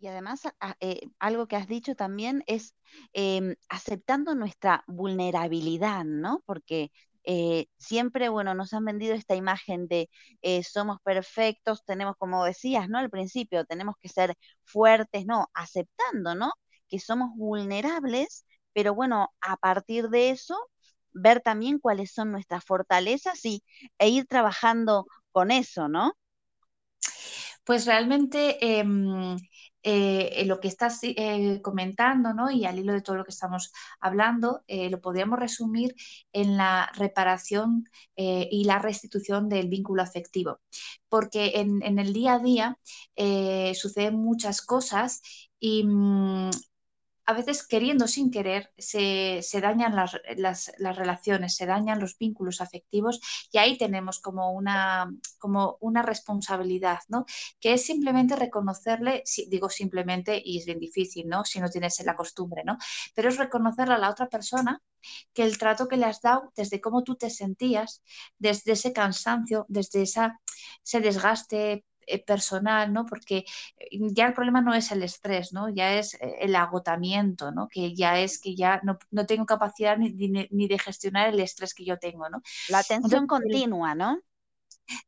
[0.00, 0.42] Y además,
[0.80, 2.74] eh, algo que has dicho también es
[3.12, 6.42] eh, aceptando nuestra vulnerabilidad, ¿no?
[6.46, 6.90] Porque
[7.24, 10.08] eh, siempre, bueno, nos han vendido esta imagen de
[10.42, 12.98] eh, somos perfectos, tenemos, como decías, ¿no?
[12.98, 14.34] Al principio, tenemos que ser
[14.64, 15.48] fuertes, ¿no?
[15.54, 16.52] Aceptando, ¿no?
[16.88, 20.56] Que somos vulnerables, pero bueno, a partir de eso,
[21.12, 23.62] ver también cuáles son nuestras fortalezas y,
[23.98, 26.14] e ir trabajando con eso, ¿no?
[27.64, 29.36] Pues realmente em,
[29.82, 32.50] eh, lo que estás eh, comentando, ¿no?
[32.50, 35.94] Y al hilo de todo lo que estamos hablando, eh, lo podríamos resumir
[36.32, 40.60] en la reparación y la restitución del vínculo afectivo.
[41.08, 42.78] Porque en, el día a día
[43.74, 45.22] suceden muchas cosas
[45.58, 46.50] y mmm,
[47.26, 52.18] a veces queriendo sin querer se, se dañan las, las, las, relaciones, se dañan los
[52.18, 53.20] vínculos afectivos
[53.52, 57.24] y ahí tenemos como una, como una responsabilidad, ¿no?
[57.60, 61.44] Que es simplemente reconocerle, digo simplemente y es bien difícil, ¿no?
[61.44, 62.78] Si no tienes la costumbre, ¿no?
[63.14, 64.82] Pero es reconocerle a la otra persona
[65.32, 68.02] que el trato que le has dado, desde cómo tú te sentías,
[68.38, 70.40] desde ese cansancio, desde esa,
[70.84, 73.06] ese desgaste eh, personal, ¿no?
[73.06, 73.44] Porque
[73.76, 75.68] eh, ya el problema no es el estrés, ¿no?
[75.68, 77.68] Ya es eh, el agotamiento, ¿no?
[77.68, 81.40] Que ya es que ya no, no tengo capacidad ni, ni, ni, de gestionar el
[81.40, 82.42] estrés que yo tengo, ¿no?
[82.68, 84.20] La tensión Entonces, continua, ¿no?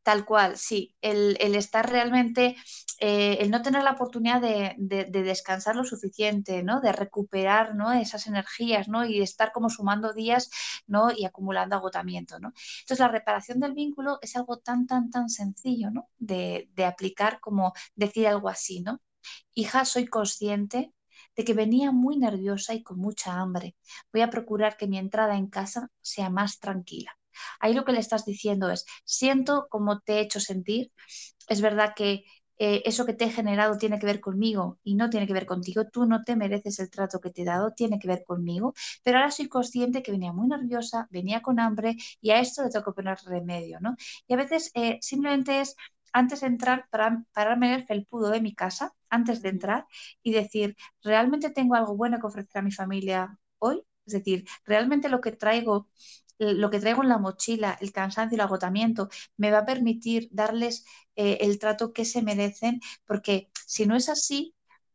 [0.03, 0.95] Tal cual, sí.
[1.01, 2.57] El, el estar realmente,
[3.01, 6.81] eh, el no tener la oportunidad de, de, de, descansar lo suficiente, ¿no?
[6.81, 7.93] De recuperar ¿no?
[7.93, 9.05] esas energías, ¿no?
[9.05, 10.51] Y estar como sumando días,
[10.87, 11.11] ¿no?
[11.13, 12.53] Y acumulando agotamiento, ¿no?
[12.81, 16.09] Entonces, la reparación del vínculo es algo tan, tan, tan sencillo, ¿no?
[16.19, 19.01] De, de aplicar como decir algo así, ¿no?
[19.55, 20.93] Hija, soy consciente
[21.37, 23.77] de que venía muy nerviosa y con mucha hambre.
[24.13, 27.13] Voy a procurar que mi entrada en casa sea más tranquila.
[27.61, 30.93] Ahí lo que le estás diciendo es, siento como te he hecho sentir,
[31.49, 32.25] es verdad que
[32.59, 35.47] eh, eso que te he generado tiene que ver conmigo y no tiene que ver
[35.47, 38.75] contigo, tú no te mereces el trato que te he dado, tiene que ver conmigo,
[39.03, 42.71] pero ahora soy consciente que venía muy nerviosa, venía con hambre y a esto le
[42.71, 43.97] tengo que poner remedio, ¿no?
[44.29, 45.75] Y a veces eh, simplemente es
[46.13, 49.87] antes de entrar, para, pararme en el felpudo de mi casa, antes de entrar
[50.23, 53.83] y decir, ¿realmente tengo algo bueno que ofrecer a mi familia hoy?
[54.07, 55.89] Es decir, ¿realmente lo que traigo
[56.43, 60.85] lo que traigo en la mochila, el cansancio, el agotamiento, me va a permitir darles
[61.17, 64.55] eh, el trato que se merecen, porque si no es así,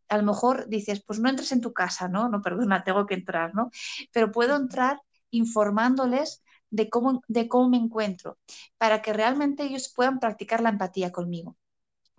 [0.10, 2.30] a lo mejor dices, pues no entres en tu casa, ¿no?
[2.30, 3.72] No, perdona, tengo que entrar, ¿no?
[4.12, 8.38] Pero puedo entrar informándoles de cómo, de cómo me encuentro,
[8.78, 11.58] para que realmente ellos puedan practicar la empatía conmigo.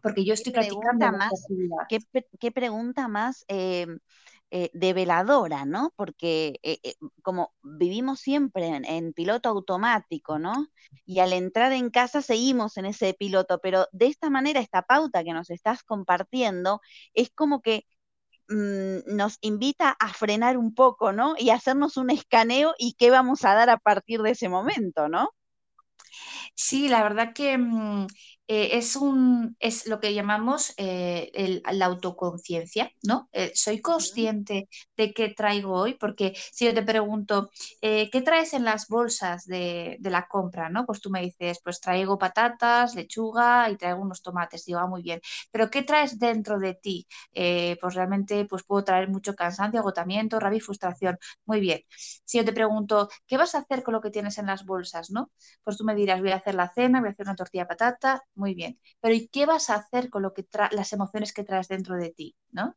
[0.01, 1.33] Porque yo estoy practicando más,
[1.88, 1.99] ¿qué,
[2.38, 3.87] ¿qué, pregunta más eh,
[4.51, 5.93] eh, develadora, ¿no?
[5.97, 10.69] Porque eh, eh, como vivimos siempre en, piloto automático, ¿no?
[11.05, 15.23] Y al entrar en casa seguimos en ese piloto, pero de esta manera, esta pauta
[15.23, 16.81] que nos estás compartiendo
[17.15, 17.85] es como que
[18.49, 21.35] mmm, nos invita a frenar un poco, ¿no?
[21.39, 25.31] Y hacernos un escaneo y qué vamos a dar a partir de ese momento, ¿no?
[26.55, 28.07] Sí, la verdad que mmm,
[28.51, 33.29] eh, es, un, es lo que llamamos eh, el, la autoconciencia, ¿no?
[33.33, 38.65] Eh, soy consciente de qué traigo hoy, porque si yo te pregunto, ¿qué traes en
[38.65, 40.87] las bolsas de, de, la compra, ¿no?
[40.87, 45.03] Pues tú me dices, pues traigo patatas, lechuga y traigo unos tomates, digo, ah, muy
[45.03, 47.07] bien, pero ¿qué traes dentro de ti?
[47.33, 51.83] Pues realmente pues puedo traer mucho cansancio, agotamiento, rabia y frustración, muy bien.
[52.25, 55.11] Si yo te pregunto, ¿qué vas a hacer con lo que tienes en las bolsas,
[55.11, 55.31] ¿no?
[55.63, 57.69] Pues tú me dirás, voy a hacer la cena, voy a hacer una tortilla de
[57.69, 58.79] patata, muy bien.
[59.01, 62.11] Pero ¿y qué vas a hacer con lo que las emociones que traes dentro de
[62.11, 62.37] ti?
[62.51, 62.77] ¿no?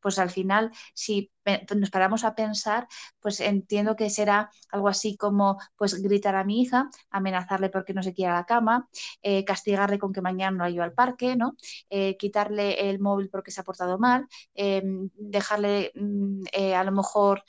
[0.00, 1.32] Pues al final, si
[1.76, 2.88] nos paramos a pensar,
[3.20, 8.02] pues entiendo que será algo así como pues gritar a mi hija, amenazarle porque no
[8.02, 8.88] se quiere la cama,
[9.22, 11.56] eh, castigarle con que mañana no llevo al parque, ¿no?
[11.90, 14.82] Eh, quitarle el móvil porque se ha portado mal, eh,
[15.14, 17.44] dejarle mm, eh, a lo mejor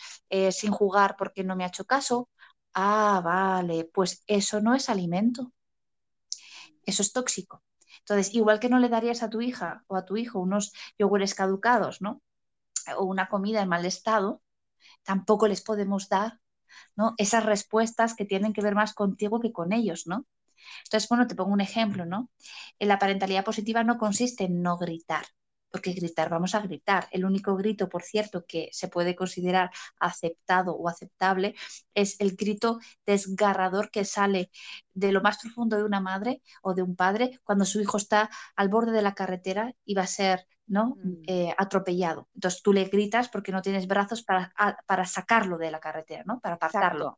[0.51, 2.29] sin jugar porque no me ha hecho caso,
[2.75, 5.51] Ah, vale, pues eso no es alimento.
[6.85, 7.63] Eso es tóxico.
[7.99, 11.35] Entonces, igual que no le darías a tu hija o a tu hijo unos yogures
[11.35, 12.21] caducados, ¿no?
[12.97, 14.41] O una comida en mal estado,
[15.03, 16.39] tampoco les podemos dar,
[16.95, 17.15] ¿no?
[17.17, 20.25] Esas respuestas que tienen que ver más contigo que con ellos, ¿no?
[20.85, 22.29] Entonces, bueno, te pongo un ejemplo, ¿no?
[22.79, 25.25] La parentalidad positiva no consiste en no gritar,
[25.73, 27.07] porque gritar vamos a gritar.
[27.09, 31.55] El único grito, por cierto, que se puede considerar aceptado o aceptable
[31.95, 34.51] es el grito desgarrador que sale
[34.93, 38.29] de lo más profundo de una madre o de un padre cuando su hijo está
[38.55, 40.95] al borde de la carretera y va a ser ¿no?
[41.03, 41.23] Mm.
[41.25, 42.29] Eh, atropellado.
[42.35, 44.53] Entonces tú le gritas porque no tienes brazos para,
[44.85, 46.39] para sacarlo de la carretera, ¿no?
[46.39, 47.17] para apartarlo.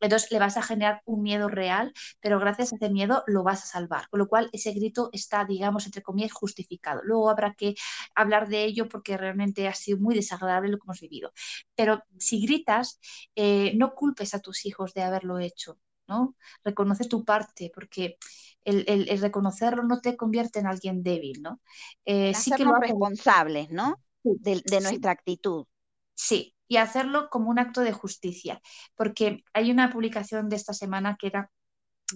[0.00, 3.62] Entonces le vas a generar un miedo real, pero gracias a ese miedo lo vas
[3.62, 4.08] a salvar.
[4.08, 7.00] Con lo cual ese grito está, digamos, entre comillas, justificado.
[7.04, 7.74] Luego habrá que
[8.14, 11.32] hablar de ello porque realmente ha sido muy desagradable lo que hemos vivido.
[11.74, 13.00] Pero si gritas,
[13.34, 15.78] eh, no culpes a tus hijos de haberlo hecho.
[16.08, 16.36] ¿no?
[16.64, 18.16] Reconoce tu parte, porque
[18.64, 21.60] el, reconocerlo no te convierte en alguien débil, ¿no?
[22.04, 24.00] Eh, sí que lo responsables, ¿no?
[24.22, 25.66] De, nuestra actitud.
[26.14, 28.60] Sí, y hacerlo como un acto de justicia,
[28.94, 31.50] porque hay una publicación de esta semana que era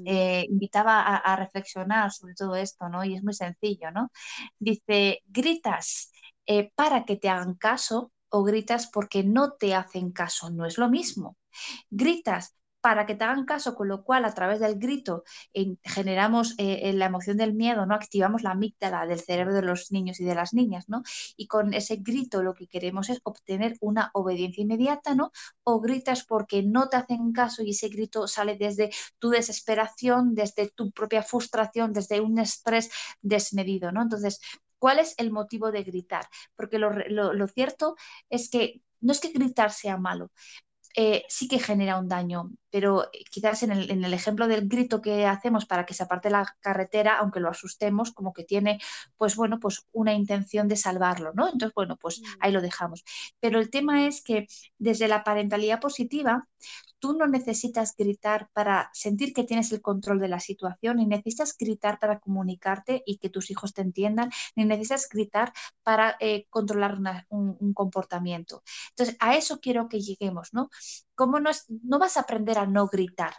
[0.05, 3.05] eh, invitaba a, reflexionar sobre todo esto, ¿no?
[3.05, 4.13] Y es muy sencillo, ¿no?
[4.59, 6.13] Dice, gritas
[6.47, 10.79] eh, para que te hagan caso o gritas porque no te hacen caso, no es
[10.79, 11.37] lo mismo.
[11.91, 15.25] Gritas para que te hagan caso, con lo cual a través del grito
[15.85, 17.95] generamos eh, la emoción del miedo, ¿no?
[17.95, 21.03] Activamos la amígdala del cerebro de los niños y de las niñas, ¿no?
[21.37, 25.33] Y con ese grito lo que queremos es obtener una obediencia inmediata, ¿no?
[25.63, 30.69] O gritas porque no te hacen caso y ese grito sale desde tu desesperación, desde
[30.71, 34.03] tu propia frustración, desde un estrés desmedido, ¿no?
[34.03, 34.41] Entonces,
[34.79, 36.27] ¿cuál es el motivo de gritar?
[36.57, 37.97] Porque lo, lo cierto
[38.29, 40.31] es que no es que gritar sea malo,
[40.97, 44.69] eh, sí que genera un daño, pero eh, quizás en el, en el, ejemplo del
[44.69, 48.81] grito que hacemos para que se aparte la carretera, aunque lo asustemos, como que tiene,
[49.17, 51.47] pues bueno, pues una intención de salvarlo, ¿no?
[51.47, 52.25] Entonces, bueno, pues mm.
[52.41, 53.05] ahí lo dejamos.
[53.41, 54.47] Pero el tema es que
[54.79, 56.49] desde la parentalidad positiva,
[57.01, 61.57] tú no necesitas gritar para sentir que tienes el control de la situación, ni necesitas
[61.59, 65.53] gritar para comunicarte y que tus hijos te entiendan, ni necesitas gritar
[65.83, 66.99] para eh, controlar
[67.31, 68.63] un, comportamiento.
[68.91, 70.71] Entonces, a eso quiero que lleguemos, ¿no?
[71.21, 71.51] ¿Cómo no,
[71.83, 73.35] no vas a aprender a no gritar?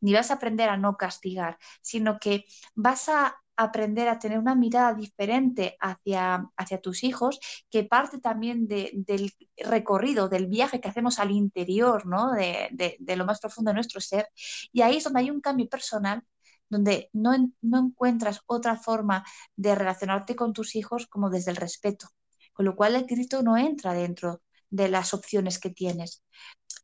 [0.00, 2.44] ni vas a aprender a no castigar, sino que
[2.74, 7.38] vas a aprender a tener una mirada diferente hacia, hacia tus hijos,
[7.70, 12.32] que parte también del recorrido, del viaje que hacemos al interior, ¿no?
[12.32, 14.28] de, lo más profundo de nuestro ser.
[14.72, 16.22] Y ahí es donde hay un cambio personal
[16.70, 19.24] donde no, no encuentras otra forma
[19.56, 22.08] de relacionarte con tus hijos como desde el respeto,
[22.54, 24.40] con lo cual el grito no entra dentro
[24.70, 26.22] de las opciones que tienes.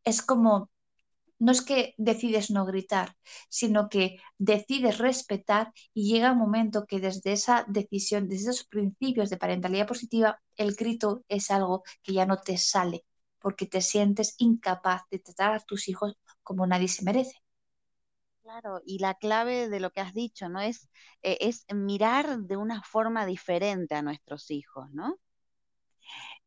[0.06, 0.70] Es como
[1.38, 3.16] no es que decides no gritar,
[3.50, 9.30] sino que decides respetar y llega un momento que desde esa decisión, desde esos principios
[9.30, 13.04] de parentalidad positiva, el grito es algo que ya no te sale
[13.40, 17.36] porque te sientes incapaz de tratar a tus hijos como nadie se merece.
[18.42, 20.60] Claro, y la clave de lo que has dicho, ¿no?
[20.60, 20.88] Es,
[21.22, 25.16] eh, es mirar de una forma diferente a nuestros hijos, ¿no?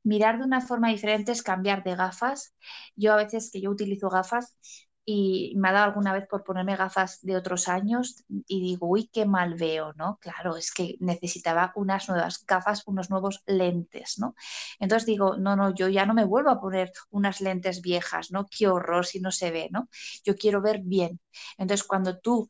[0.09, 2.53] Mirar de una forma diferente es cambiar de gafas.
[2.95, 4.57] Yo a veces que yo utilizo gafas
[5.05, 9.09] y me ha dado alguna vez por ponerme gafas de otros años y digo, uy,
[9.11, 10.19] qué mal veo, ¿no?
[10.21, 14.35] Claro, es que necesitaba unas nuevas gafas, unos nuevos lentes, ¿no?
[14.79, 18.45] Entonces digo, no, no, yo ya no me vuelvo a poner unas lentes viejas, ¿no?
[18.55, 19.89] Qué horror si no se ve, ¿no?
[20.23, 21.19] Yo quiero ver bien.
[21.57, 22.49] Entonces, cuando tú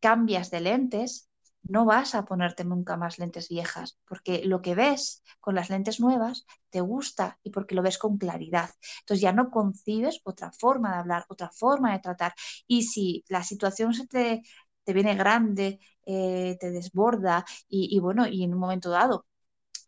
[0.00, 1.29] cambias de lentes,
[1.70, 6.00] no vas a ponerte nunca más lentes viejas, porque lo que ves con las lentes
[6.00, 8.70] nuevas te gusta y porque lo ves con claridad.
[9.00, 12.34] Entonces ya no concibes otra forma de hablar, otra forma de tratar.
[12.66, 14.42] Y si la situación se te,
[14.84, 19.26] te viene grande, eh, te desborda y, y bueno, y en un momento dado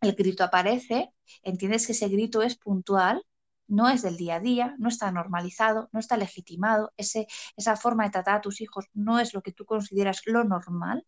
[0.01, 1.11] el grito aparece,
[1.43, 3.23] entiendes que ese grito es puntual
[3.67, 8.03] no es del día a día, no está normalizado, no está legitimado, ese, esa forma
[8.05, 11.05] de tratar a tus hijos no es lo que tú consideras lo normal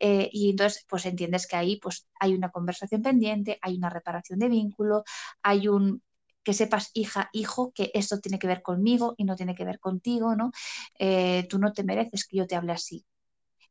[0.00, 4.38] eh, y entonces pues entiendes que ahí pues hay una conversación pendiente, hay una reparación
[4.38, 5.04] de vínculo,
[5.42, 6.02] hay un
[6.42, 9.78] que sepas, hija, hijo, que esto tiene que ver conmigo y no tiene que ver
[9.80, 10.50] contigo, ¿no?
[10.98, 13.04] Eh, tú no te mereces que yo te hable así.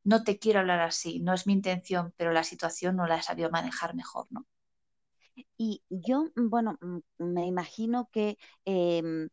[0.04, 3.24] No te quiero hablar así, no es mi intención, pero la situación no la he
[3.24, 4.46] sabido manejar mejor, ¿no?
[5.58, 9.30] Y yo, mm, bueno, mm, me imagino que em,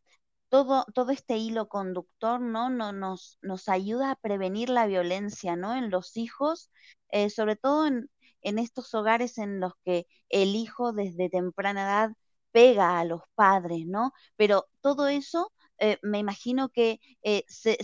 [0.49, 2.69] todo, todo este hilo conductor, ¿no?
[2.69, 5.75] no nos, nos ayuda a prevenir la violencia, ¿no?
[5.75, 6.71] En los hijos,
[7.09, 8.09] eh, sobre todo en,
[8.41, 12.11] en estos hogares en los que el hijo desde temprana edad
[12.51, 14.13] pega a los padres, ¿no?
[14.37, 17.77] Pero todo eso eh, me imagino que eh, se,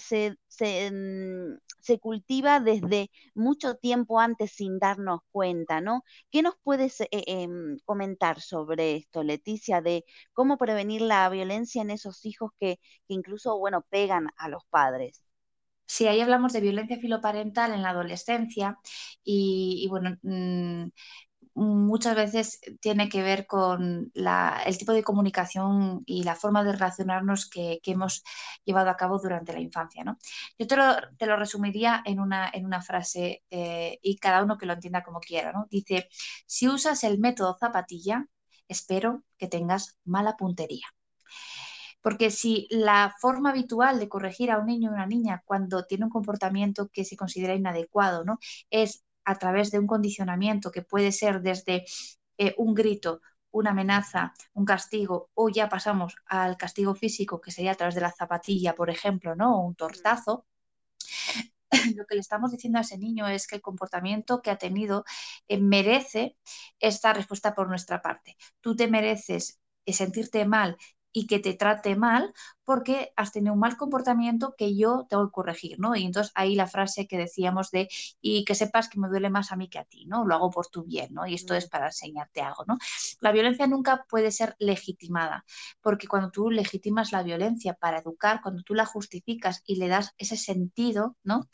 [0.92, 6.04] mm, se, cultiva desde mucho tiempo antes sin darnos cuenta, ¿no?
[6.32, 12.26] ¿Qué nos puedes em, comentar sobre esto, Leticia, de cómo prevenir la violencia en esos
[12.26, 15.24] hijos que, incluso, bueno, pegan a los padres?
[15.86, 18.78] Sí, ahí hablamos de violencia filoparental en la adolescencia
[19.24, 20.86] y, bueno, mm,
[21.62, 27.50] muchas veces tiene que ver con el tipo de comunicación y la forma de relacionarnos
[27.50, 28.24] que, hemos
[28.64, 30.04] llevado a cabo durante la infancia.
[30.04, 30.18] ¿no?
[30.58, 30.76] Yo te
[31.26, 35.20] lo, resumiría en una, en una frase eh, y cada uno que lo entienda como
[35.20, 35.52] quiera.
[35.52, 35.68] ¿no?
[35.70, 36.10] Dice,
[36.46, 38.26] si usas el método zapatilla,
[38.68, 40.88] espero que tengas mala puntería.
[42.02, 46.06] Porque si la forma habitual de corregir a un niño o una niña cuando tiene
[46.06, 48.40] un comportamiento que se considera inadecuado ¿no?
[48.72, 51.86] es a través de un condicionamiento que puede ser desde
[52.38, 57.72] eh, un grito, una amenaza, un castigo, o ya pasamos al castigo físico, que sería
[57.72, 59.58] a través de la zapatilla, por ejemplo, ¿no?
[59.58, 60.46] O un tortazo.
[61.96, 65.06] Lo que le estamos diciendo a ese niño es que el comportamiento que ha tenido
[65.48, 66.38] eh, merece
[66.80, 68.38] esta respuesta por nuestra parte.
[68.62, 70.78] Tú te mereces eh, sentirte mal
[71.14, 72.34] y que te trate mal
[72.72, 75.94] porque has tenido un mal comportamiento que yo tengo que corregir, ¿no?
[75.94, 77.90] Y entonces ahí la frase que decíamos de,
[78.22, 80.24] y que sepas que me duele más a mí que a ti, ¿no?
[80.26, 81.28] Lo hago por tu bien, ¿no?
[81.28, 82.78] Y esto es para enseñarte algo, ¿no?
[83.20, 85.44] La violencia nunca puede ser legitimada,
[85.82, 90.14] porque cuando tú legitimas la violencia para educar, cuando tú la justificas y le das
[90.18, 91.50] ese sentido, ¿no?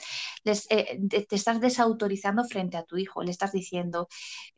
[0.46, 4.08] Eh, te estás desautorizando frente a tu hijo, le estás diciendo,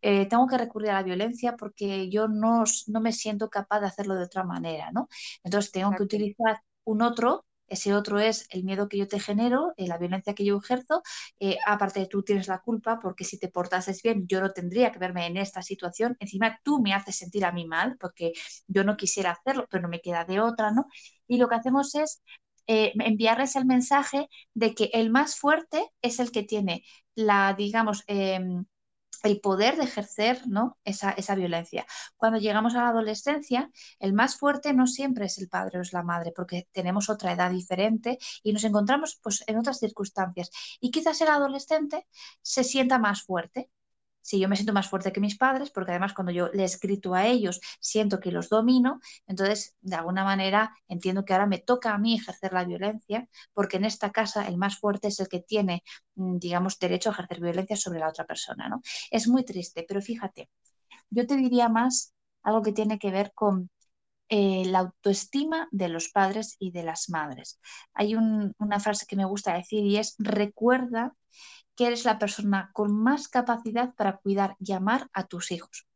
[0.02, 3.88] eh, tengo que recurrir a la violencia porque yo no, no me siento capaz de
[3.88, 5.08] hacerlo de otra manera, ¿no?
[5.44, 6.49] Entonces tengo que utilizar
[6.90, 10.44] un otro, ese otro es el miedo que yo te genero, eh, la violencia que
[10.46, 11.02] yo ejerzo,
[11.40, 14.92] eh, aparte de tú tienes la culpa porque si te portases bien yo no tendría
[14.92, 18.34] que verme en esta situación, encima tú me haces sentir a mí mal porque
[18.68, 20.86] yo no quisiera hacerlo, pero no me queda de otra, ¿no?
[21.28, 22.22] Y lo que hacemos es
[22.68, 26.84] eh, enviarles el mensaje de que el más fuerte es el que tiene
[27.16, 28.66] la, digamos, em,
[29.24, 30.78] el poder de ejercer ¿no?
[30.84, 31.86] esa, esa, violencia.
[32.18, 35.94] Cuando llegamos a la adolescencia, el más fuerte no siempre es el padre o es
[35.94, 40.50] la madre, porque tenemos otra edad diferente y nos encontramos pues, en otras circunstancias.
[40.80, 42.08] Y quizás el adolescente
[42.42, 43.70] se sienta más fuerte,
[44.22, 47.14] si yo me siento más fuerte que mis padres, porque además cuando yo les grito
[47.16, 51.94] a ellos, siento que los domino, entonces de alguna manera entiendo que ahora me toca
[51.94, 55.40] a mí ejercer la violencia, porque en esta casa el más fuerte es el que
[55.42, 55.84] tiene,
[56.16, 58.82] mm, digamos, derecho a ejercer violencia sobre la otra persona, ¿no?
[59.12, 60.50] Es muy triste, pero fíjate,
[61.10, 62.14] yo te diría más
[62.44, 63.70] algo que tiene que ver con
[64.30, 67.60] eh, la autoestima de los padres y de las madres.
[67.94, 71.16] Hay una frase que me gusta decir y es recuerda
[71.76, 75.88] que eres la persona con más capacidad para cuidar y amar a tus hijos.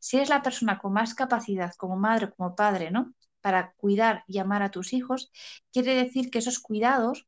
[0.00, 3.12] Si eres la persona con más capacidad como madre como padre, ¿no?
[3.40, 5.32] Para cuidar y amar a tus hijos,
[5.72, 7.26] quiere decir que esos cuidados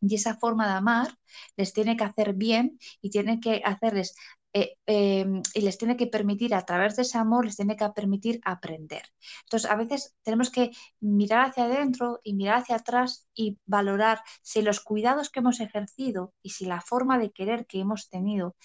[0.00, 1.18] y esa forma de amar
[1.56, 4.14] les tiene que hacer bien y tiene que hacerles
[4.54, 7.88] eh, em, y les tiene que permitir, a través de ese amor, les tiene que
[7.90, 9.02] permitir aprender.
[9.44, 14.62] Entonces, a veces tenemos que mirar hacia adentro y mirar hacia atrás y valorar si
[14.62, 18.56] los cuidados que hemos ejercido y si la forma de querer que hemos tenido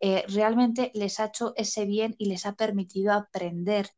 [0.00, 3.90] eh, realmente les ha hecho ese bien y les ha permitido aprender.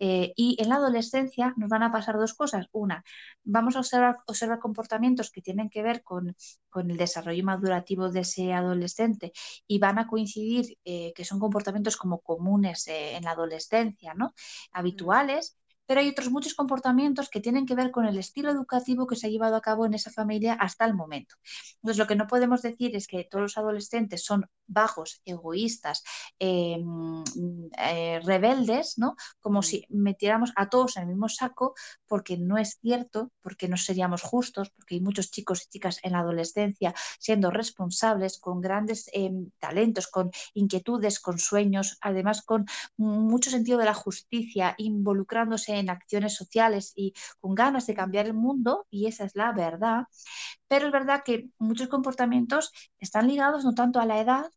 [0.00, 2.68] Eh, y en la adolescencia nos van a pasar dos cosas.
[2.72, 3.04] Una,
[3.44, 6.36] vamos a observar, observar comportamientos que tienen que ver con,
[6.76, 9.32] el desarrollo madurativo de ese adolescente
[9.66, 14.32] y van a coincidir eh, que son comportamientos como comunes en la adolescencia, ¿no?
[14.72, 15.57] Habituales
[15.88, 19.26] pero hay otros muchos comportamientos que tienen que ver con el estilo educativo que se
[19.26, 21.36] ha llevado a cabo en esa familia hasta el momento.
[21.76, 26.04] Entonces, lo que no podemos decir es que todos los adolescentes son bajos, egoístas,
[26.38, 27.24] em,
[27.78, 29.16] eh, rebeldes, ¿no?
[29.40, 31.74] Como si metiéramos a todos en el mismo saco,
[32.06, 36.12] porque no es cierto, porque no seríamos justos, porque hay muchos chicos y chicas en
[36.12, 42.66] la adolescencia siendo responsables, con grandes em, talentos, con inquietudes, con sueños, además con
[42.98, 48.34] mucho sentido de la justicia, involucrándose en acciones sociales y con ganas de cambiar el
[48.34, 50.04] mundo, y esa es la verdad,
[50.68, 54.50] pero es verdad que muchos comportamientos están ligados no tanto a la edad,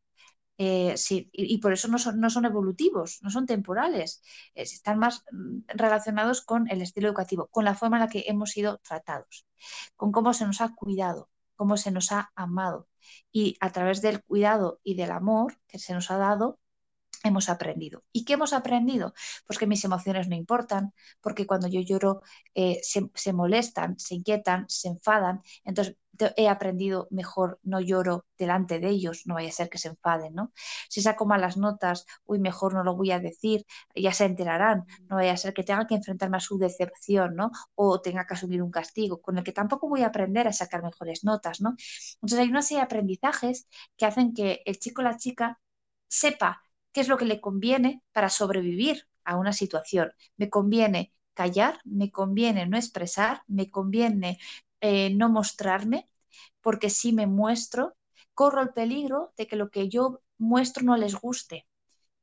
[0.64, 0.96] eh,
[1.32, 4.22] y, por eso no son, no son, evolutivos, no son temporales,
[4.54, 8.26] eh, están más mm, relacionados con el estilo educativo, con la forma en la que
[8.28, 9.48] hemos sido tratados,
[9.96, 12.88] con cómo se nos ha cuidado, cómo se nos ha amado.
[13.32, 16.60] Y a través del cuidado y del amor que se nos ha dado,
[17.24, 18.04] hemos aprendido.
[18.12, 19.14] ¿Y qué hemos aprendido?
[19.46, 22.22] Pues que mis emociones no importan, porque cuando yo lloro
[22.56, 25.42] eh, se, molestan, se inquietan, se enfadan.
[25.64, 25.98] Entonces
[26.36, 30.36] he aprendido mejor, no lloro delante de ellos, no vaya a ser que se enfaden,
[30.36, 30.52] ¿no?
[30.90, 33.66] Si saco malas notas, uy, mejor no lo voy a decir,
[33.96, 37.52] ya se enterarán, no vaya a ser que tenga que enfrentarme a su decepción, ¿no?
[37.76, 40.84] O tenga que asumir un castigo, con el que tampoco voy a aprender a sacar
[40.84, 41.76] mejores notas, ¿no?
[42.16, 43.68] Entonces hay una serie de aprendizajes
[43.98, 45.60] que hacen que el chico o la chica
[46.08, 46.62] sepa
[46.92, 50.12] qué es lo que le conviene para sobrevivir a una situación.
[50.38, 54.40] Me conviene callar, me conviene no expresar, me conviene
[54.82, 56.10] eh, no mostrarme,
[56.62, 57.96] porque si me muestro,
[58.34, 61.68] corro el peligro de que lo que yo muestro no les guste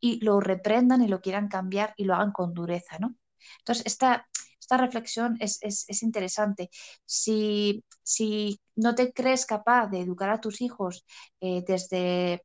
[0.01, 3.17] y lo reprendan y lo quieran cambiar y lo hagan con dureza, ¿no?
[3.61, 4.29] Entonces, esta,
[4.61, 6.71] esta reflexión es, interesante.
[7.05, 11.05] Si, si, no te crees capaz de educar a tus hijos
[11.41, 12.45] eh, desde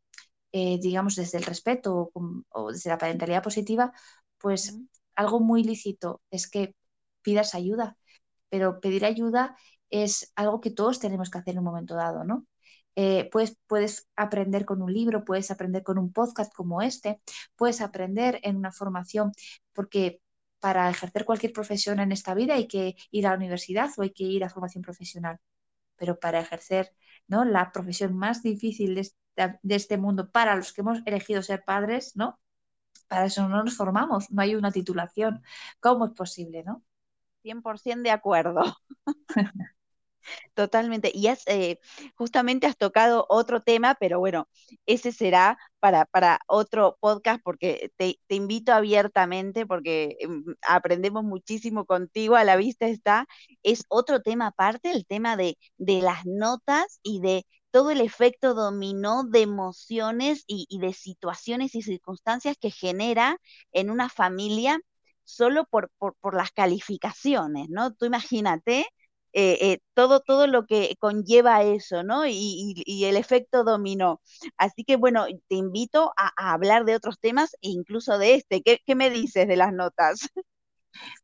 [0.53, 3.91] eh, digamos, desde el respeto o, desde la parentalidad positiva,
[4.37, 4.77] pues
[5.15, 6.75] algo muy lícito es que
[7.23, 7.97] pidas ayuda,
[8.49, 9.57] pero pedir ayuda
[9.89, 12.47] es algo que todos tenemos que hacer en un momento dado, ¿no?
[12.95, 17.21] Eh, puedes, puedes aprender con un libro, puedes aprender con un podcast como este,
[17.55, 19.31] puedes aprender en una formación,
[19.73, 20.21] porque
[20.59, 24.11] para ejercer cualquier profesión en esta vida hay que ir a la universidad o hay
[24.11, 25.39] que ir a formación profesional,
[25.97, 26.93] pero para ejercer
[27.27, 27.45] ¿no?
[27.45, 32.15] la profesión más difícil de, de este mundo para los que hemos elegido ser padres,
[32.15, 32.39] ¿no?
[33.07, 35.43] Para eso no nos formamos, no hay una titulación.
[35.79, 36.83] ¿Cómo es posible, no?
[37.43, 38.63] 100% de acuerdo.
[40.53, 41.11] Totalmente.
[41.13, 41.79] Y has, eh,
[42.15, 44.47] justamente has tocado otro tema, pero bueno,
[44.85, 52.35] ese será para, para otro podcast porque te, invito abiertamente porque mm, aprendemos muchísimo contigo,
[52.35, 53.27] a la vista está.
[53.63, 58.53] Es otro tema aparte, el tema de, de las notas y de todo el efecto
[58.53, 63.37] dominó de emociones y, de situaciones y circunstancias que genera
[63.71, 64.79] en una familia
[65.23, 67.93] solo por, por, las calificaciones, ¿no?
[67.95, 68.81] Tú imagínate
[69.33, 72.27] eh, eh, todo, todo lo que conlleva eso, ¿no?
[72.27, 74.21] Y, el efecto dominó.
[74.57, 78.61] Así que bueno, te invito a, hablar de otros temas e incluso de este.
[78.61, 80.19] ¿Qué, ¿Qué, me dices de las notas?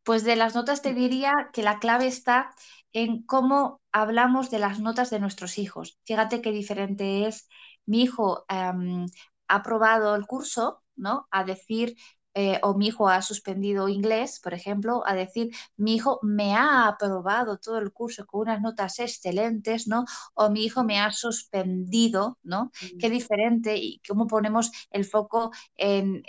[0.04, 2.54] Pues de las notas te diría que la clave está
[2.92, 6.00] en cómo hablamos de las notas de nuestros hijos.
[6.04, 7.48] Fíjate qué diferente es
[7.86, 9.06] mi hijo em,
[9.48, 11.28] ha aprobado el curso, ¿no?
[11.32, 11.96] A decir,
[12.36, 16.88] eh, o mi hijo ha suspendido inglés, por ejemplo, a decir, mi hijo me ha
[16.88, 20.06] aprobado todo el curso con unas notas excelentes, ¿no?
[20.36, 22.72] O mi hijo me ha suspendido, ¿no?
[23.00, 23.12] Qué mm.
[23.12, 26.22] diferente y cómo ponemos el foco en,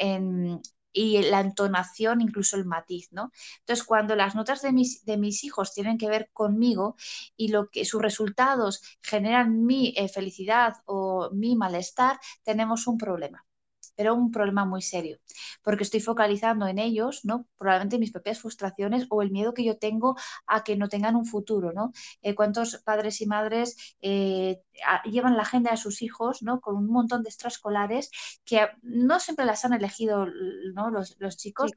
[0.93, 3.30] y la entonación, incluso el matiz, ¿no?
[3.61, 6.97] Entonces, cuando las notas de mis, de mis hijos tienen que ver conmigo
[7.36, 13.45] y lo que sus resultados generan mi eh, felicidad o mi malestar, tenemos un problema
[14.01, 15.18] pero un problema muy serio,
[15.62, 17.46] porque estoy focalizando en ellos, ¿no?
[17.59, 21.26] Probablemente mis propias frustraciones o el miedo que yo tengo a que no tengan un
[21.26, 21.92] futuro, ¿no?
[22.22, 24.62] Eh, ¿Cuántos padres y madres eh,
[25.05, 26.62] llevan la agenda de sus hijos, ¿no?
[26.62, 28.11] Con un montón de extraescolares
[28.46, 30.24] que no siempre las han elegido,
[30.72, 30.88] ¿no?
[30.88, 31.70] Los, chicos,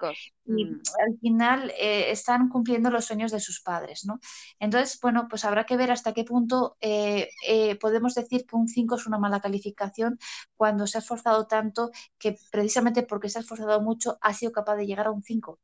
[0.45, 0.81] y mm.
[1.05, 4.21] al final eh, están cumpliendo los sueños de sus padres, ¿no?
[4.61, 6.77] Entonces, bueno, pues habrá que ver hasta qué punto
[7.81, 10.17] podemos decir que un 5 es una mala calificación
[10.55, 14.75] cuando se ha esforzado tanto que precisamente porque se ha esforzado mucho ha sido capaz
[14.77, 15.59] de llegar a un 5.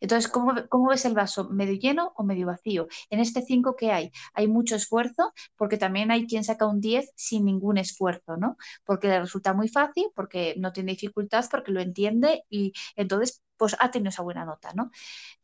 [0.00, 1.48] Entonces, ¿cómo, ves el vaso?
[1.50, 2.88] ¿Medio lleno o medio vacío?
[3.10, 4.12] En este 5, ¿qué hay?
[4.34, 8.56] Hay mucho esfuerzo, porque también hay quien saca un 10 sin ningún esfuerzo, ¿no?
[8.84, 13.76] Porque le resulta muy fácil, porque no tiene dificultad, porque lo entiende y entonces pues
[13.78, 14.90] ha tenido esa buena nota, ¿no?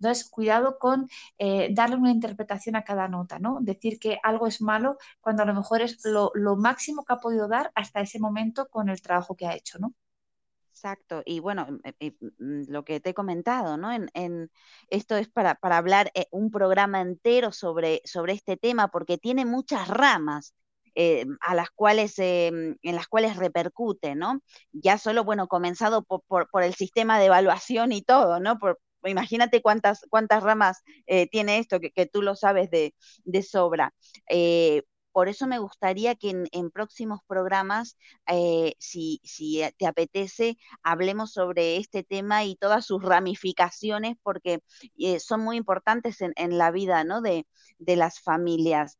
[0.01, 1.09] Entonces, cuidado con
[1.39, 3.59] eh, darle una interpretación a cada nota, ¿no?
[3.61, 7.19] Decir que algo es malo cuando a lo mejor es lo, lo máximo que ha
[7.19, 9.95] podido dar hasta ese momento con el trabajo que ha hecho, ¿no?
[10.77, 13.91] Exacto, y bueno, mm, eh, mm, lo que te he comentado, ¿no?
[13.93, 14.51] En,
[14.91, 19.47] esto es para, para hablar eh, un programa entero sobre, sobre este tema, porque tiene
[19.47, 20.55] muchas ramas
[20.95, 24.43] eh, a las cuales, en las cuales repercute, ¿no?
[24.73, 28.59] Ya solo, bueno, comenzado por, por, el sistema de evaluación y todo, ¿no?
[29.05, 30.83] Imagínate cuántas, cuántas ramas
[31.31, 33.95] tiene esto, que, que, tú lo sabes de, de sobra.
[35.17, 37.97] Por eso me gustaría que en, próximos programas,
[38.29, 39.23] eh, si,
[39.79, 44.61] te apetece, hablemos sobre este tema y todas sus ramificaciones, porque
[44.99, 48.99] eh, son muy importantes en, la vida de, las familias.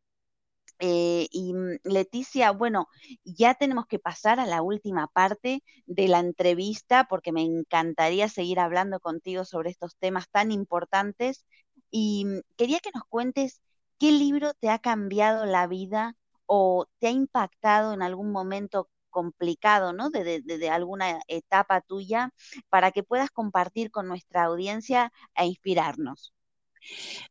[0.79, 2.89] Eh, y mm, Leticia, bueno,
[3.25, 8.61] ya tenemos que pasar a la última parte de la entrevista porque me encantaría seguir
[8.61, 11.45] hablando contigo sobre estos temas tan importantes.
[11.91, 13.61] Y mm, quería que nos cuentes
[13.99, 16.17] ¿Qué libro te ha cambiado la vida
[16.47, 20.11] o te ha impactado en algún momento complicado, ¿no?
[20.11, 22.33] De, alguna etapa tuya,
[22.69, 26.35] para que puedas compartir con nuestra audiencia e inspirarnos.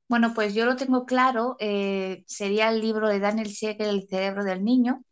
[0.09, 4.43] Bueno, pues yo lo tengo claro, eh, sería el libro de Daniel Siegel, El cerebro
[4.43, 5.03] del niño,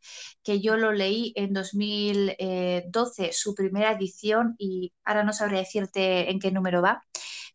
[0.44, 6.40] que yo lo leí en 2012, su primera edición, y ahora no sabré decirte en
[6.40, 7.04] qué número va,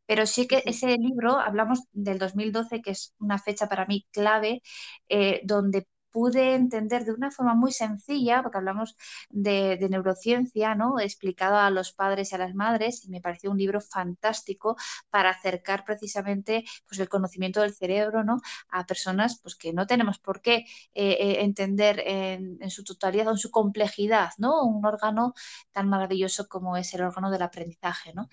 [0.09, 4.63] pero sí que ese libro, hablamos del 2012, que es una fecha para mí clave,
[5.09, 8.97] eh, donde pude entender de una forma muy sencilla, porque hablamos
[9.31, 10.99] de, neurociencia, ¿no?
[11.01, 14.77] Explicado a los padres y a las madres, y me pareció un libro fantástico
[15.11, 18.41] para acercar precisamente pues, el conocimiento del cerebro, ¿no?
[18.71, 23.29] A personas pues, que no tenemos por qué eh, eh, entender en, en, su totalidad
[23.29, 24.65] o en su complejidad, ¿no?
[24.65, 25.35] Un órgano
[25.73, 28.29] tan maravilloso como es el órgano del aprendizaje, ¿no?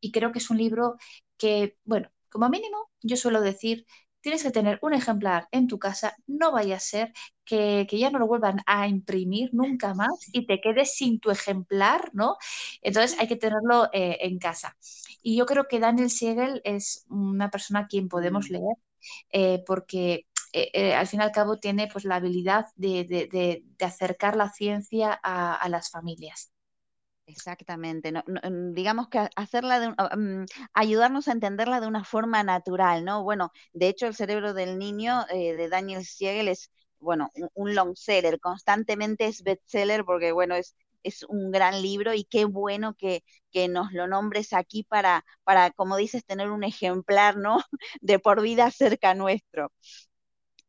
[0.00, 0.96] Y creo que es un libro
[1.36, 3.86] que, bueno, como mínimo, yo suelo decir
[4.20, 7.12] tienes que tener un ejemplar en tu casa, no vaya a ser
[7.44, 12.10] que, ya no lo vuelvan a imprimir nunca más y te quedes sin tu ejemplar,
[12.12, 12.36] ¿no?
[12.82, 14.76] Entonces hay que tenerlo eh, en casa.
[15.22, 18.52] Y yo creo que Daniel Siegel es una persona a quien podemos mm.
[18.52, 18.76] leer
[19.32, 24.50] eh, porque eh, al fin y al cabo tiene pues, la habilidad de, acercar la
[24.50, 26.52] ciencia a las familias.
[27.30, 28.22] Exactamente, no,
[28.72, 33.22] digamos que hacerla de, mm, ayudarnos a entenderla de una forma natural, ¿no?
[33.22, 36.70] Bueno, de hecho el cerebro del niño eh, de Daniel Siegel es,
[37.00, 42.24] bueno, un, long seller, constantemente es bestseller porque, bueno, es, es un gran libro y
[42.24, 47.36] qué bueno que, que nos lo nombres aquí para, para, como dices, tener un ejemplar,
[47.36, 47.58] ¿no?
[48.00, 49.70] De por vida cerca nuestro.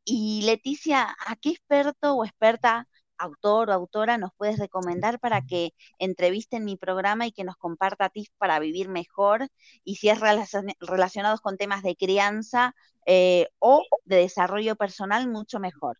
[0.05, 2.87] Y Leticia, ¿a qué experto o experta
[3.19, 7.57] autor o autora nos puedes recomendar para que entreviste en mi programa y que nos
[7.57, 9.47] comparta tips para vivir mejor
[9.83, 12.73] y si es relacionados con temas de crianza
[13.05, 15.97] eh, o de desarrollo personal, mucho mejor?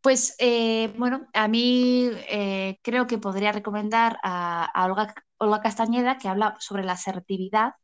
[0.00, 6.28] Pues eh, bueno, a mí eh, creo que podría recomendar a, Olga, Olga Castañeda que
[6.28, 7.74] habla sobre la asertividad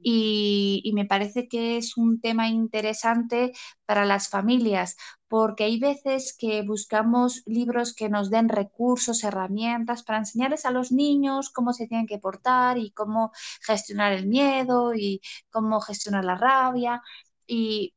[0.00, 3.52] y, me parece que es un tema interesante
[3.86, 4.96] para las familias,
[5.28, 10.92] porque hay veces que buscamos libros que nos den recursos, herramientas para enseñarles a los
[10.92, 15.20] niños cómo se tienen que portar y cómo gestionar el miedo y
[15.50, 17.02] cómo gestionar la rabia.
[17.46, 17.94] Y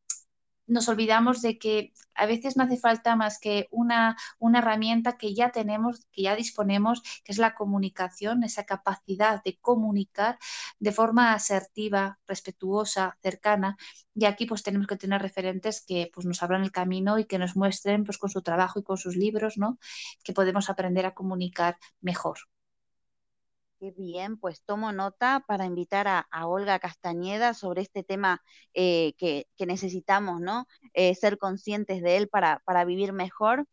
[0.71, 5.33] nos olvidamos de que a veces no hace falta más que una, una, herramienta que
[5.33, 10.39] ya tenemos, que ya disponemos, que es la comunicación, esa capacidad de comunicar
[10.79, 13.77] de forma asertiva, respetuosa, cercana.
[14.15, 17.37] Y aquí pues tenemos que tener referentes que pues, nos abran el camino y que
[17.37, 19.77] nos muestren pues, con su trabajo y con sus libros, ¿no?
[20.23, 22.37] que podemos aprender a comunicar mejor.
[23.81, 28.43] Qué bien, pues tomo nota para invitar a, Olga Castañeda sobre este tema
[28.75, 30.67] eh, que, necesitamos, ¿no?
[30.93, 33.65] Eh, ser conscientes de él para, para vivir mejor.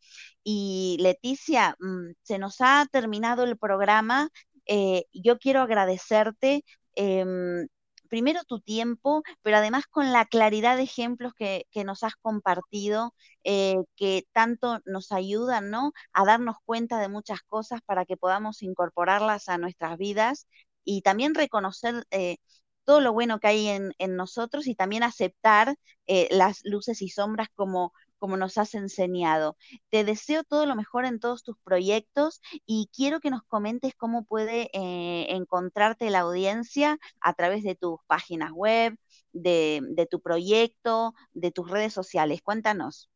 [0.43, 4.31] Y Leticia, mm, se nos ha terminado el programa.
[4.65, 7.69] Eh, yo quiero agradecerte em,
[8.09, 13.77] primero tu tiempo, pero además con la claridad de ejemplos que, nos has compartido, eh,
[13.97, 15.93] que tanto nos ayudan ¿no?
[16.13, 20.47] a darnos cuenta de muchas cosas para que podamos incorporarlas a nuestras vidas
[20.85, 22.39] y también reconocer eh,
[22.85, 27.49] todo lo bueno que hay en, nosotros y también aceptar eh, las luces y sombras
[27.55, 29.57] como, como nos has enseñado.
[29.91, 34.25] Te deseo todo lo mejor en todos tus proyectos y quiero que nos comentes cómo
[34.25, 38.97] puede eh, encontrarte la audiencia a través de tus páginas web,
[39.33, 42.43] de, tu proyecto, de tus redes sociales.
[42.43, 43.11] Cuéntanos.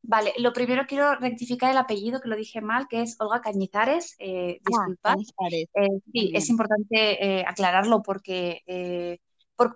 [0.00, 4.14] Vale, lo primero quiero rectificar el apellido que lo dije mal, que es Olga Cañizares.
[4.18, 5.16] Eh, disculpad.
[5.50, 8.62] Eh, sí, es importante aclararlo porque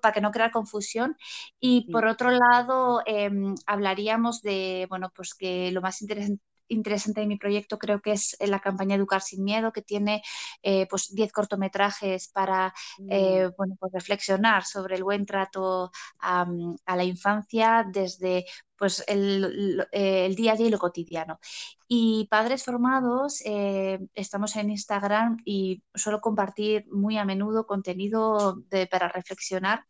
[0.01, 1.16] para que no crear confusión.
[1.61, 7.26] Y por otro lado, em, hablaríamos de, bueno, pues que lo más interesante interesante de
[7.26, 10.22] mi proyecto creo que es la campaña Educar sin Miedo, que tiene
[10.62, 12.74] eh, pues 10 cortometrajes para
[13.08, 13.54] eh, mm.
[13.56, 16.46] bueno, pues reflexionar sobre el buen trato a,
[16.86, 18.44] la infancia desde
[18.76, 21.38] pues el, el, día a día y lo cotidiano.
[21.86, 28.86] Y Padres Formados, eh, estamos en Instagram y suelo compartir muy a menudo contenido de,
[28.86, 29.84] para reflexionar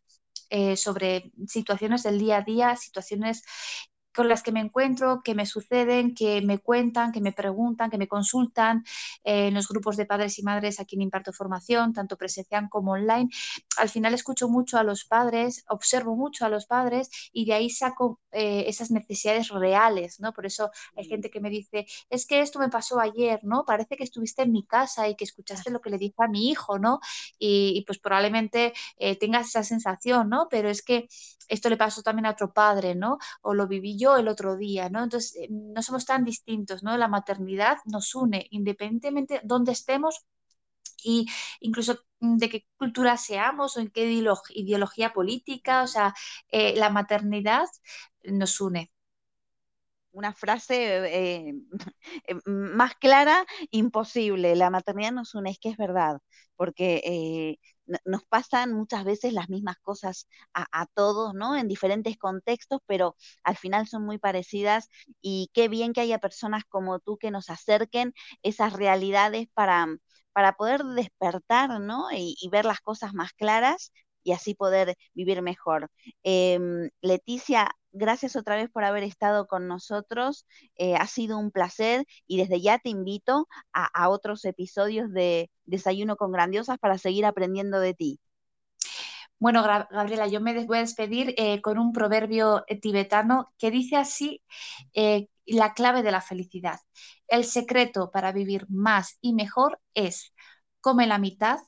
[0.75, 3.41] sobre situaciones del día a día, situaciones
[4.15, 7.97] con las que me encuentro, que me suceden, que me cuentan, que me preguntan, que
[7.97, 8.83] me consultan
[9.23, 12.91] eh, en los grupos de padres y madres a quien imparto formación, tanto presencial como
[12.93, 13.29] online.
[13.77, 17.69] Al final escucho mucho a los padres, observo mucho a los padres y de ahí
[17.69, 20.33] saco eh, esas necesidades reales, ¿no?
[20.33, 23.65] Por eso hay gente que me dice, es que esto me pasó ayer, ¿no?
[23.65, 26.49] Parece que estuviste en mi casa y que escuchaste lo que le dije a mi
[26.49, 26.99] hijo, ¿no?
[27.39, 30.47] Y, pues probablemente eh, tengas esa sensación, ¿no?
[30.49, 31.07] Pero es que
[31.47, 33.17] esto le pasó también a otro padre, ¿no?
[33.41, 35.03] O lo viví yo yo el otro día, ¿no?
[35.03, 36.97] Entonces, eh, no somos tan distintos, ¿no?
[36.97, 40.25] La maternidad nos une, independientemente de dónde estemos
[41.03, 41.27] y
[41.61, 44.11] incluso de qué cultura seamos o en qué
[44.55, 46.13] ideología política, o sea,
[46.49, 47.65] eh, la maternidad
[48.23, 48.91] nos une
[50.11, 50.75] una frase
[51.47, 51.53] eh,
[52.45, 54.55] más clara, imposible.
[54.55, 56.19] La maternidad nos une, es que es verdad,
[56.55, 57.57] porque
[58.05, 61.55] nos pasan muchas veces las mismas cosas a, todos, ¿no?
[61.55, 64.89] En diferentes contextos, pero al final son muy parecidas
[65.21, 69.87] y qué bien que haya personas como tú que nos acerquen esas realidades para,
[70.33, 72.11] para poder despertar, ¿no?
[72.11, 73.91] Y, y ver las cosas más claras
[74.23, 75.89] y así poder vivir mejor.
[76.23, 80.45] Em, Leticia, gracias otra vez por haber estado con nosotros.
[80.75, 86.17] Eh, ha sido un placer y desde ya te invito a, otros episodios de Desayuno
[86.17, 88.19] con Grandiosas para seguir aprendiendo de ti.
[89.39, 93.97] Bueno, Gabriela, yo me voy a despedir eh, con un proverbio eh, tibetano que dice
[93.97, 94.41] así,
[95.45, 96.79] la clave de la felicidad.
[97.27, 100.33] El secreto para vivir más y mejor es
[100.81, 101.59] come la mitad,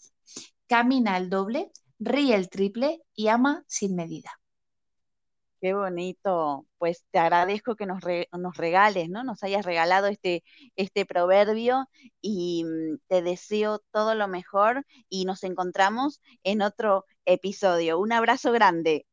[0.68, 4.32] camina el doble, ríe el triple y ama sin medida.
[5.66, 6.68] Qué bonito.
[6.78, 8.04] Pues te agradezco que nos,
[8.38, 9.24] nos regales, ¿no?
[9.24, 10.44] Nos hayas regalado este,
[10.76, 11.90] este proverbio
[12.22, 17.98] y mm, te deseo todo lo mejor y nos encontramos en otro episodio.
[17.98, 19.08] Un abrazo grande.